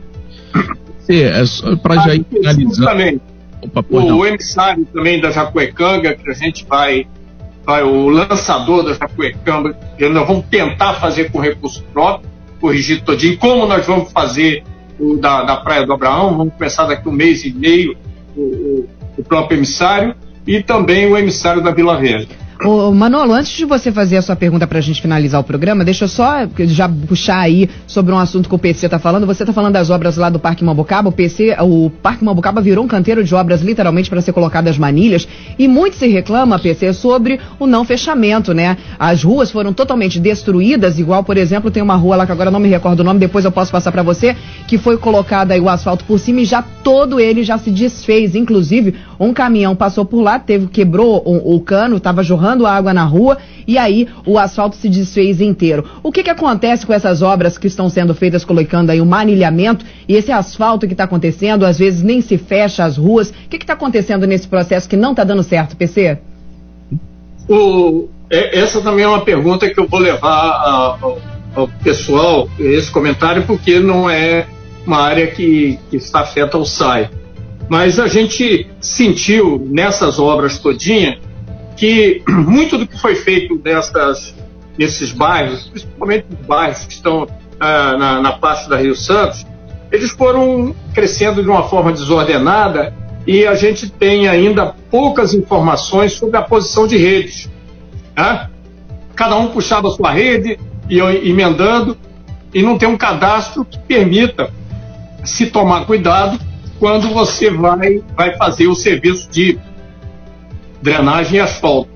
Sim, 1.00 1.22
é 1.22 1.44
para 1.82 1.96
já 1.98 2.16
ir 2.16 2.26
finalizando. 2.30 2.86
Também, 2.86 3.22
Opa, 3.62 3.86
o, 3.90 4.18
o, 4.18 4.26
emissário 4.26 4.86
também 4.94 5.20
da 5.20 5.32
Jacuecanga, 5.32 6.16
que 6.16 6.30
a 6.30 6.34
gente 6.34 6.66
vai, 6.66 7.08
vai 7.66 7.84
o 7.84 8.10
lançador 8.10 8.84
da 8.84 8.94
Jacuecanga, 8.94 9.74
que 9.98 10.08
nós 10.10 10.28
vamos 10.28 10.46
tentar 10.46 10.96
fazer 10.96 11.32
com 11.32 11.40
recurso 11.40 11.84
próprio, 11.94 12.30
corrigir 12.60 13.04
todinho, 13.04 13.38
como 13.38 13.66
nós 13.66 13.86
vamos 13.86 14.12
fazer 14.12 14.64
o 15.00 15.18
da, 15.18 15.44
da 15.44 15.58
Praia 15.58 15.86
do 15.86 15.94
Abraão, 15.94 16.38
vamos 16.38 16.54
começar 16.54 16.86
daqui 16.86 17.10
um 17.10 17.12
mês 17.12 17.44
e 17.44 17.54
meio 17.54 17.98
o, 18.36 18.42
o, 18.42 18.90
o 19.18 19.24
próprio 19.24 19.58
emissário, 19.58 20.16
e 20.46 20.62
também 20.62 21.12
o 21.12 21.18
emissário 21.18 21.62
da 21.62 21.72
Vila 21.72 21.98
Verde. 21.98 22.43
Ô, 22.66 22.94
Manolo, 22.94 23.34
antes 23.34 23.52
de 23.52 23.66
você 23.66 23.92
fazer 23.92 24.16
a 24.16 24.22
sua 24.22 24.38
pergunta 24.38 24.66
para 24.66 24.78
a 24.78 24.82
gente 24.82 25.02
finalizar 25.02 25.42
o 25.42 25.44
programa, 25.44 25.84
deixa 25.84 26.06
eu 26.06 26.08
só 26.08 26.48
já 26.60 26.88
puxar 26.88 27.40
aí 27.40 27.70
sobre 27.86 28.14
um 28.14 28.18
assunto 28.18 28.48
que 28.48 28.56
o 28.56 28.58
PC 28.58 28.86
está 28.86 28.98
falando. 28.98 29.28
Você 29.28 29.44
está 29.44 29.52
falando 29.52 29.74
das 29.74 29.90
obras 29.90 30.16
lá 30.16 30.30
do 30.30 30.40
Parque 30.40 30.64
Mambucaba. 30.64 31.10
O 31.10 31.12
PC, 31.12 31.58
o 31.60 31.90
Parque 31.90 32.24
Mambucaba 32.24 32.62
virou 32.62 32.86
um 32.86 32.88
canteiro 32.88 33.22
de 33.22 33.36
obras 33.36 33.62
literalmente 33.62 34.10
para 34.10 34.22
ser 34.22 34.32
colocadas 34.32 34.78
manilhas. 34.78 35.28
E 35.60 35.68
muito 35.68 35.98
se 35.98 36.08
reclama, 36.08 36.58
PC, 36.58 36.94
sobre 36.94 37.38
o 37.60 37.68
não 37.68 37.84
fechamento, 37.84 38.54
né? 38.54 38.78
As 38.98 39.24
ruas 39.24 39.52
foram 39.52 39.74
totalmente 39.74 40.18
destruídas, 40.18 40.98
igual, 40.98 41.22
por 41.22 41.36
exemplo, 41.36 41.70
tem 41.70 41.84
uma 41.84 41.96
rua 41.96 42.16
lá 42.16 42.26
que 42.26 42.32
agora 42.32 42.50
não 42.50 42.62
me 42.62 42.70
recordo 42.70 43.02
o 43.02 43.04
nome, 43.04 43.20
depois 43.20 43.44
eu 43.44 43.52
posso 43.52 43.74
passar 43.74 43.92
para 43.92 44.04
você, 44.04 44.38
que 44.68 44.78
foi 44.78 44.96
colocada 44.96 45.54
aí 45.54 45.60
o 45.60 45.68
asfalto 45.68 46.06
por 46.06 46.18
cima 46.18 46.40
e 46.40 46.46
já 46.46 46.62
todo 46.62 47.20
ele 47.20 47.44
já 47.44 47.58
se 47.58 47.70
desfez. 47.70 48.36
Inclusive, 48.36 48.96
um 49.20 49.34
caminhão 49.34 49.76
passou 49.76 50.06
por 50.06 50.22
lá, 50.22 50.40
teve 50.40 50.68
quebrou 50.68 51.22
o, 51.26 51.56
o 51.56 51.60
cano, 51.62 51.98
estava 51.98 52.24
jorrando 52.24 52.66
água 52.66 52.94
na 52.94 53.04
rua 53.04 53.38
e 53.68 53.78
aí 53.78 54.08
o 54.26 54.38
asfalto 54.38 54.76
se 54.76 54.90
desfez 54.90 55.42
inteiro. 55.42 55.86
O 56.02 56.12
que, 56.12 56.24
que 56.24 56.30
acontece 56.30 56.86
com 56.86 56.94
essas 56.94 57.22
obras 57.22 57.58
que 57.58 57.68
estão 57.68 57.90
sendo 57.90 58.14
feitas 58.14 58.44
colocando 58.46 58.90
aí 58.90 59.02
o 59.02 59.06
manilhamento 59.06 59.86
e 60.08 60.16
esse 60.16 60.32
asfalto 60.32 60.88
que 60.88 60.94
está 60.94 61.06
acontecendo, 61.06 61.66
às 61.66 61.78
vezes 61.78 62.02
nem 62.02 62.22
se 62.22 62.38
fecha 62.38 62.84
as 62.84 62.98
ruas. 62.98 63.30
O 63.30 63.34
que 63.50 63.58
está 63.58 63.74
acontecendo 63.74 64.28
nesse 64.28 64.48
processo 64.48 64.88
que 64.88 64.98
não 64.98 65.12
está 65.12 65.24
dando 65.24 65.44
certo, 65.44 65.76
PC? 65.76 66.20
O, 67.50 68.08
é, 68.30 68.60
essa 68.60 68.82
também 68.82 69.06
é 69.06 69.08
uma 69.08 69.24
pergunta 69.24 69.70
que 69.70 69.80
eu 69.80 69.88
vou 69.88 70.00
levar 70.00 70.98
ao, 71.02 71.20
ao 71.56 71.68
pessoal, 71.84 72.50
esse 72.60 72.90
comentário, 72.90 73.44
porque 73.44 73.80
não 73.80 74.10
é 74.10 74.48
uma 74.86 74.98
área 74.98 75.28
que, 75.28 75.80
que 75.90 75.98
está 75.98 76.22
afeta 76.22 76.58
ao 76.58 76.66
SAI. 76.66 77.10
Mas 77.74 78.00
a 78.00 78.08
gente 78.08 78.70
sentiu 78.80 79.68
nessas 79.68 80.20
obras 80.20 80.60
todinha 80.60 81.18
que 81.76 82.22
muito 82.30 82.78
do 82.78 82.86
que 82.86 83.02
foi 83.02 83.16
feito 83.16 83.60
nessas, 83.66 84.36
nesses 84.78 85.12
bairros, 85.12 85.66
principalmente 85.70 86.28
os 86.40 86.46
bairros 86.46 86.86
que 86.86 86.94
estão 86.94 87.28
ah, 87.60 87.98
na, 87.98 88.22
na 88.22 88.34
parte 88.34 88.70
da 88.70 88.78
Rio 88.78 88.96
Santos, 88.96 89.44
eles 89.92 90.12
foram 90.12 90.76
crescendo 90.94 91.42
de 91.42 91.50
uma 91.50 91.64
forma 91.64 91.92
desordenada 91.92 92.94
e 93.26 93.44
a 93.48 93.56
gente 93.56 93.90
tem 93.90 94.28
ainda 94.28 94.76
poucas 94.92 95.34
informações 95.34 96.14
sobre 96.14 96.38
a 96.38 96.44
posição 96.44 96.86
de 96.86 96.98
redes. 96.98 97.50
Né? 98.16 98.52
Cada 99.16 99.36
um 99.36 99.48
puxava 99.48 99.88
a 99.88 99.92
sua 99.92 100.12
rede 100.12 100.60
e 100.88 101.00
emendando, 101.00 101.98
e 102.54 102.62
não 102.62 102.78
tem 102.78 102.88
um 102.88 102.98
cadastro 102.98 103.66
que 103.66 103.80
permita 103.80 104.52
se 105.24 105.48
tomar 105.48 105.88
cuidado 105.88 106.53
quando 106.80 107.10
você 107.10 107.50
vai, 107.50 108.02
vai 108.16 108.36
fazer 108.36 108.68
o 108.68 108.76
serviço 108.76 109.30
de 109.30 109.58
drenagem 110.82 111.38
e 111.38 111.40
asfalto. 111.40 111.90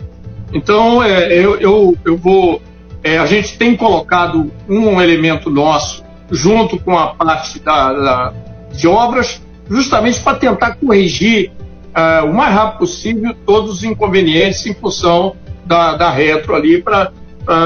Então, 0.54 1.04
é, 1.04 1.34
eu, 1.34 1.58
eu, 1.58 1.98
eu 2.06 2.18
vou. 2.18 2.62
É, 3.04 3.18
a 3.18 3.26
gente 3.26 3.58
tem 3.58 3.76
colocado 3.76 4.52
um 4.68 5.02
elemento 5.02 5.50
nosso 5.50 6.04
junto 6.32 6.80
com 6.80 6.98
a 6.98 7.08
parte 7.08 7.60
da, 7.60 7.94
da 7.94 8.34
de 8.72 8.88
obras, 8.88 9.42
justamente 9.70 10.20
para 10.20 10.38
tentar 10.38 10.76
corrigir 10.76 11.52
uh, 11.96 12.26
o 12.26 12.34
mais 12.34 12.54
rápido 12.54 12.80
possível 12.80 13.36
todos 13.46 13.72
os 13.72 13.84
inconvenientes 13.84 14.66
em 14.66 14.74
função 14.74 15.36
da, 15.66 15.96
da 15.96 16.10
retro 16.10 16.54
ali 16.54 16.82
para 16.82 17.12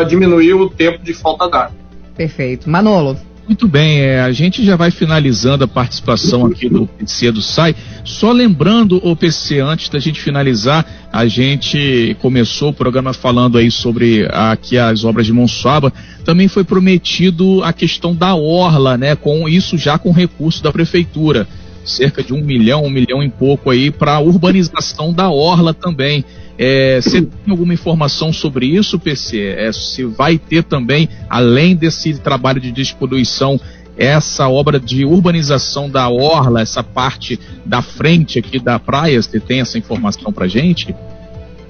diminuir 0.07 0.53
o 0.53 0.69
tempo 0.69 1.03
de 1.03 1.11
falta 1.11 1.49
d'água. 1.49 1.75
Perfeito. 2.15 2.69
Manolo. 2.69 3.17
Muito 3.47 3.67
bem, 3.67 3.99
é, 3.99 4.21
a 4.21 4.31
gente 4.31 4.63
já 4.63 4.75
vai 4.75 4.91
finalizando 4.91 5.63
a 5.63 5.67
participação 5.67 6.45
aqui 6.45 6.69
do 6.69 6.85
PC 6.85 7.31
do 7.31 7.41
SAI. 7.41 7.75
Só 8.05 8.31
lembrando, 8.31 8.97
o 9.03 9.15
PC, 9.15 9.59
antes 9.59 9.89
da 9.89 9.99
gente 9.99 10.21
finalizar, 10.21 10.85
a 11.11 11.27
gente 11.27 12.15
começou 12.21 12.69
o 12.69 12.73
programa 12.73 13.13
falando 13.13 13.57
aí 13.57 13.69
sobre 13.69 14.27
aqui 14.31 14.77
as 14.77 15.03
obras 15.03 15.25
de 15.25 15.33
Monsuaba. 15.33 15.91
Também 16.23 16.47
foi 16.47 16.63
prometido 16.63 17.63
a 17.63 17.73
questão 17.73 18.15
da 18.15 18.35
orla, 18.35 18.97
né? 18.97 19.15
Com 19.15 19.49
isso 19.49 19.77
já 19.77 19.97
com 19.97 20.11
recurso 20.11 20.63
da 20.63 20.71
prefeitura 20.71 21.47
cerca 21.83 22.23
de 22.23 22.33
um 22.33 22.41
milhão, 22.41 22.83
um 22.83 22.89
milhão 22.89 23.23
e 23.23 23.29
pouco 23.29 23.69
aí 23.69 23.91
para 23.91 24.19
urbanização 24.19 25.11
da 25.11 25.29
orla 25.29 25.73
também. 25.73 26.23
É, 26.63 27.01
você 27.01 27.23
tem 27.23 27.49
alguma 27.49 27.73
informação 27.73 28.31
sobre 28.31 28.67
isso, 28.67 28.99
PC? 28.99 29.55
É, 29.57 29.71
se 29.71 30.05
vai 30.05 30.37
ter 30.37 30.63
também, 30.63 31.09
além 31.27 31.75
desse 31.75 32.13
trabalho 32.19 32.61
de 32.61 32.71
despoluição, 32.71 33.59
essa 33.97 34.47
obra 34.47 34.79
de 34.79 35.03
urbanização 35.03 35.89
da 35.89 36.07
orla, 36.07 36.61
essa 36.61 36.83
parte 36.83 37.39
da 37.65 37.81
frente 37.81 38.37
aqui 38.37 38.59
da 38.59 38.77
praia, 38.77 39.19
você 39.19 39.39
tem 39.39 39.59
essa 39.59 39.79
informação 39.79 40.31
para 40.31 40.47
gente? 40.47 40.95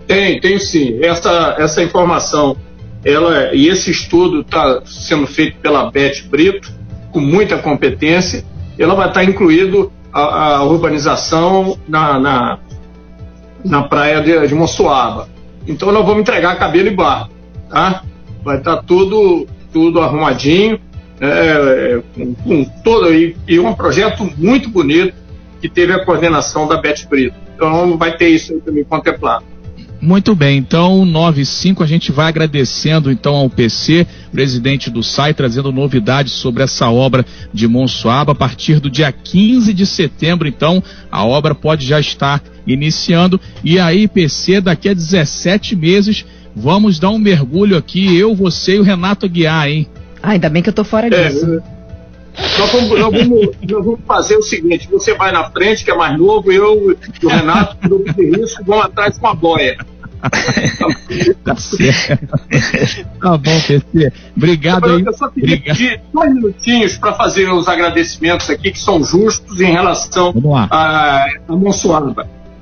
Tem, 0.06 0.41
tem 0.41 0.60
sim. 0.60 0.99
Essa, 1.01 1.56
essa 1.58 1.82
informação, 1.82 2.58
ela 3.06 3.56
e 3.56 3.69
esse 3.69 3.91
estudo 3.91 4.41
está 4.41 4.82
sendo 4.86 5.25
feito 5.25 5.58
pela 5.60 5.89
Beth 5.89 6.23
Brito, 6.30 6.69
com 7.13 7.21
muita 7.21 7.58
competência. 7.58 8.43
Ela 8.77 8.93
vai 8.93 9.08
estar 9.08 9.21
tá 9.21 9.25
incluído 9.25 9.89
a, 10.12 10.56
a 10.58 10.63
urbanização 10.65 11.80
na, 11.88 12.19
na, 12.19 12.60
na 13.63 13.84
praia 13.84 14.21
de, 14.21 14.47
de 14.47 14.56
Monsuaba. 14.56 15.30
Então 15.67 15.91
nós 15.91 16.06
vamos 16.06 16.21
entregar 16.21 16.58
cabelo 16.58 16.88
e 16.88 16.95
barro, 16.95 17.30
tá? 17.69 18.04
Vai 18.43 18.58
estar 18.58 18.78
tá 18.78 18.84
tudo, 18.84 19.47
tudo 19.71 20.02
arrumadinho, 20.02 20.80
é, 21.19 22.02
com, 22.15 22.34
com 22.34 22.63
todo 22.84 23.13
e, 23.13 23.36
e, 23.47 23.60
um 23.60 23.74
projeto 23.74 24.28
muito 24.38 24.69
bonito 24.69 25.13
que 25.62 25.69
teve 25.69 25.93
a 25.93 26.04
coordenação 26.04 26.67
da 26.67 26.78
Beth 26.78 27.08
Brito. 27.08 27.36
Então 27.56 27.95
vai 27.97 28.17
ter 28.17 28.30
isso 28.30 28.60
também 28.62 28.84
contemplado. 28.84 29.45
Muito 30.01 30.33
bem, 30.33 30.57
então 30.57 31.05
95 31.05 31.83
a 31.83 31.85
gente 31.85 32.11
vai 32.11 32.27
agradecendo 32.27 33.11
então 33.11 33.35
ao 33.35 33.47
PC, 33.47 34.07
presidente 34.31 34.89
do 34.89 35.03
SAI, 35.03 35.31
trazendo 35.31 35.71
novidades 35.71 36.33
sobre 36.33 36.63
essa 36.63 36.89
obra 36.89 37.23
de 37.53 37.67
Monsuaba. 37.67 38.31
A 38.31 38.35
partir 38.35 38.79
do 38.79 38.89
dia 38.89 39.11
15 39.11 39.71
de 39.71 39.85
setembro, 39.85 40.47
então, 40.47 40.81
a 41.11 41.23
obra 41.23 41.53
pode 41.53 41.85
já 41.85 41.99
estar 41.99 42.41
iniciando. 42.65 43.39
E 43.63 43.79
aí, 43.79 44.07
PC, 44.07 44.59
daqui 44.59 44.89
a 44.89 44.93
17 44.93 45.75
meses, 45.75 46.25
vamos 46.55 46.97
dar 46.97 47.11
um 47.11 47.19
mergulho 47.19 47.77
aqui, 47.77 48.15
eu, 48.15 48.33
você 48.33 48.77
e 48.77 48.79
o 48.79 48.83
Renato 48.83 49.27
Aguiar, 49.27 49.69
hein? 49.69 49.87
Ah, 50.23 50.31
ainda 50.31 50.49
bem 50.49 50.63
que 50.63 50.69
eu 50.69 50.73
tô 50.73 50.83
fora 50.83 51.07
é, 51.07 51.29
disso. 51.29 51.61
Nós 52.37 52.71
vamos, 52.71 52.89
nós, 52.89 53.11
vamos, 53.11 53.49
nós 53.69 53.85
vamos, 53.85 53.99
fazer 54.07 54.37
o 54.37 54.41
seguinte: 54.41 54.87
você 54.89 55.13
vai 55.13 55.31
na 55.31 55.49
frente, 55.49 55.83
que 55.83 55.91
é 55.91 55.95
mais 55.95 56.17
novo, 56.17 56.51
eu 56.51 56.91
e 56.91 57.25
o 57.25 57.29
Renato, 57.29 57.77
grupo 57.81 58.13
de 58.13 58.29
risco, 58.29 58.63
vamos 58.65 58.85
atrás 58.85 59.17
com 59.17 59.27
a 59.27 59.33
boia. 59.33 59.77
tá 61.43 61.55
certo. 61.55 62.27
Tá 63.19 63.37
bom, 63.37 63.59
PC. 63.59 64.13
Obrigado 64.37 64.87
eu, 64.87 64.97
aí. 64.97 65.03
Eu 65.05 65.13
só 65.13 65.29
queria 65.29 65.55
Obrigado. 65.55 65.77
pedir 65.77 66.01
dois 66.13 66.33
minutinhos 66.33 66.97
para 66.97 67.13
fazer 67.13 67.51
os 67.51 67.67
agradecimentos 67.67 68.49
aqui, 68.49 68.71
que 68.71 68.79
são 68.79 69.03
justos 69.03 69.59
em 69.59 69.71
relação 69.71 70.33
a, 70.55 70.67
a. 70.69 71.27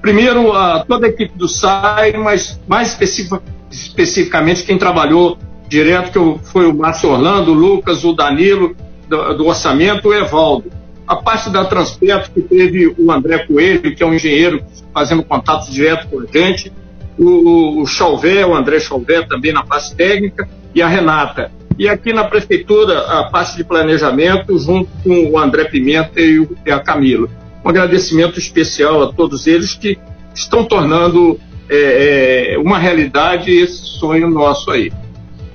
Primeiro, 0.02 0.54
a 0.54 0.86
toda 0.86 1.08
a 1.08 1.10
equipe 1.10 1.38
do 1.38 1.48
SAI, 1.48 2.14
mas 2.14 2.60
mais 2.68 2.90
especific, 2.90 3.42
especificamente 3.70 4.64
quem 4.64 4.78
trabalhou 4.78 5.38
direto, 5.68 6.40
que 6.42 6.50
foi 6.50 6.66
o 6.66 6.74
Márcio 6.74 7.10
Orlando, 7.10 7.52
o 7.52 7.54
Lucas, 7.54 8.04
o 8.06 8.14
Danilo, 8.14 8.76
do, 9.10 9.34
do 9.34 9.48
orçamento, 9.48 10.08
o 10.08 10.14
Evaldo. 10.14 10.72
A 11.08 11.16
parte 11.16 11.50
da 11.50 11.66
Transperto, 11.66 12.32
que 12.32 12.42
teve 12.42 12.94
o 12.98 13.12
André 13.12 13.40
Coelho, 13.40 13.96
que 13.96 14.04
é 14.04 14.06
um 14.06 14.14
engenheiro 14.14 14.64
fazendo 14.94 15.24
contato 15.24 15.72
direto 15.72 16.08
com 16.08 16.20
a 16.20 16.26
gente, 16.26 16.72
o, 17.18 17.82
o 17.82 17.88
Chauvé, 17.88 18.46
o 18.46 18.56
André 18.56 18.80
Chauvé 18.80 19.24
também 19.24 19.52
na 19.52 19.64
parte 19.64 19.96
técnica, 19.96 20.48
e 20.74 20.82
a 20.82 20.88
Renata. 20.88 21.52
E 21.80 21.90
aqui 21.90 22.14
na 22.14 22.26
prefeitura, 22.26 23.00
a 23.00 23.24
parte 23.30 23.58
de 23.58 23.64
planejamento, 23.64 24.58
junto 24.60 24.90
com 25.04 25.32
o 25.32 25.40
André 25.40 25.66
Pimenta 25.66 26.20
e, 26.22 26.40
o, 26.40 26.56
e 26.66 26.72
a 26.72 26.80
Camila. 26.80 27.28
Um 27.66 27.70
agradecimento 27.70 28.38
especial 28.38 29.02
a 29.02 29.12
todos 29.12 29.48
eles 29.48 29.74
que 29.74 29.98
estão 30.34 30.64
tornando 30.64 31.40
é, 31.68 32.54
é, 32.54 32.58
uma 32.60 32.78
realidade 32.78 33.52
esse 33.52 33.78
sonho 34.00 34.30
nosso 34.30 34.70
aí. 34.70 34.92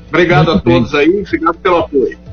Obrigado 0.08 0.46
Muito 0.46 0.58
a 0.58 0.72
todos 0.72 0.92
bem. 0.92 1.00
aí, 1.00 1.20
obrigado 1.20 1.58
pelo 1.58 1.76
apoio. 1.78 2.23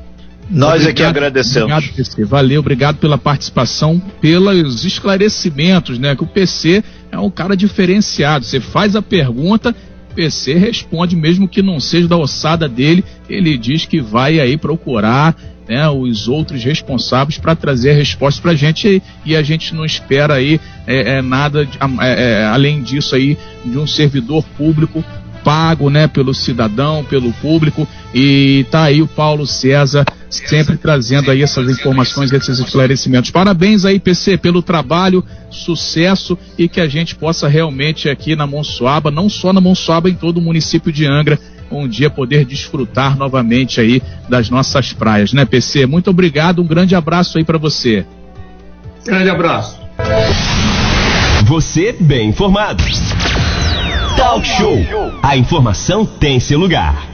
Nós 0.52 0.86
aqui 0.86 1.02
agradecemos. 1.02 1.72
Obrigado, 1.72 1.94
PC. 1.96 2.24
Valeu, 2.24 2.60
obrigado 2.60 2.96
pela 2.98 3.16
participação, 3.16 3.98
pelos 4.20 4.84
esclarecimentos, 4.84 5.98
né? 5.98 6.14
Que 6.14 6.22
o 6.22 6.26
PC 6.26 6.84
é 7.10 7.18
um 7.18 7.30
cara 7.30 7.56
diferenciado. 7.56 8.44
Você 8.44 8.60
faz 8.60 8.94
a 8.94 9.00
pergunta, 9.00 9.74
o 10.10 10.14
PC 10.14 10.54
responde, 10.54 11.16
mesmo 11.16 11.48
que 11.48 11.62
não 11.62 11.80
seja 11.80 12.06
da 12.06 12.18
ossada 12.18 12.68
dele, 12.68 13.02
ele 13.28 13.56
diz 13.56 13.86
que 13.86 14.00
vai 14.00 14.38
aí 14.38 14.58
procurar 14.58 15.34
né, 15.66 15.88
os 15.88 16.28
outros 16.28 16.62
responsáveis 16.62 17.38
para 17.38 17.56
trazer 17.56 17.92
a 17.92 17.94
resposta 17.94 18.42
para 18.42 18.50
a 18.50 18.54
gente 18.54 18.88
e, 18.88 19.02
e, 19.24 19.36
a 19.36 19.42
gente 19.42 19.74
não 19.74 19.84
espera 19.84 20.34
aí 20.34 20.60
é, 20.86 21.18
é 21.18 21.22
nada 21.22 21.64
de, 21.64 21.78
é, 22.00 22.40
é, 22.40 22.44
além 22.44 22.82
disso 22.82 23.14
aí 23.14 23.38
de 23.64 23.78
um 23.78 23.86
servidor 23.86 24.44
público 24.58 25.04
pago 25.44 25.90
né, 25.90 26.06
pelo 26.06 26.34
cidadão, 26.34 27.04
pelo 27.04 27.32
público 27.34 27.86
e 28.14 28.66
tá 28.70 28.84
aí 28.84 29.02
o 29.02 29.06
Paulo 29.06 29.46
César 29.46 30.04
sempre 30.30 30.76
trazendo 30.76 31.30
aí 31.30 31.42
essas 31.42 31.68
informações, 31.68 32.32
esses 32.32 32.58
esclarecimentos. 32.58 33.30
Parabéns 33.30 33.84
aí, 33.84 34.00
PC, 34.00 34.38
pelo 34.38 34.62
trabalho, 34.62 35.24
sucesso 35.50 36.38
e 36.56 36.68
que 36.68 36.80
a 36.80 36.88
gente 36.88 37.14
possa 37.14 37.46
realmente 37.48 38.08
aqui 38.08 38.34
na 38.34 38.46
Monsuaba, 38.46 39.10
não 39.10 39.28
só 39.28 39.52
na 39.52 39.60
Monsuaba, 39.60 40.08
em 40.08 40.14
todo 40.14 40.38
o 40.38 40.42
município 40.42 40.90
de 40.90 41.06
Angra, 41.06 41.38
um 41.70 41.88
dia 41.88 42.10
poder 42.10 42.44
desfrutar 42.44 43.16
novamente 43.16 43.80
aí 43.80 44.02
das 44.28 44.50
nossas 44.50 44.92
praias, 44.92 45.32
né, 45.32 45.44
PC? 45.44 45.86
Muito 45.86 46.10
obrigado, 46.10 46.62
um 46.62 46.66
grande 46.66 46.94
abraço 46.94 47.38
aí 47.38 47.44
para 47.44 47.58
você. 47.58 48.06
Grande 49.04 49.30
abraço. 49.30 49.80
Você 51.46 51.92
bem 51.98 52.28
informado. 52.28 52.82
Talk 54.32 54.46
Show. 54.46 54.78
A 55.22 55.36
informação 55.36 56.06
tem 56.06 56.40
seu 56.40 56.58
lugar. 56.58 57.06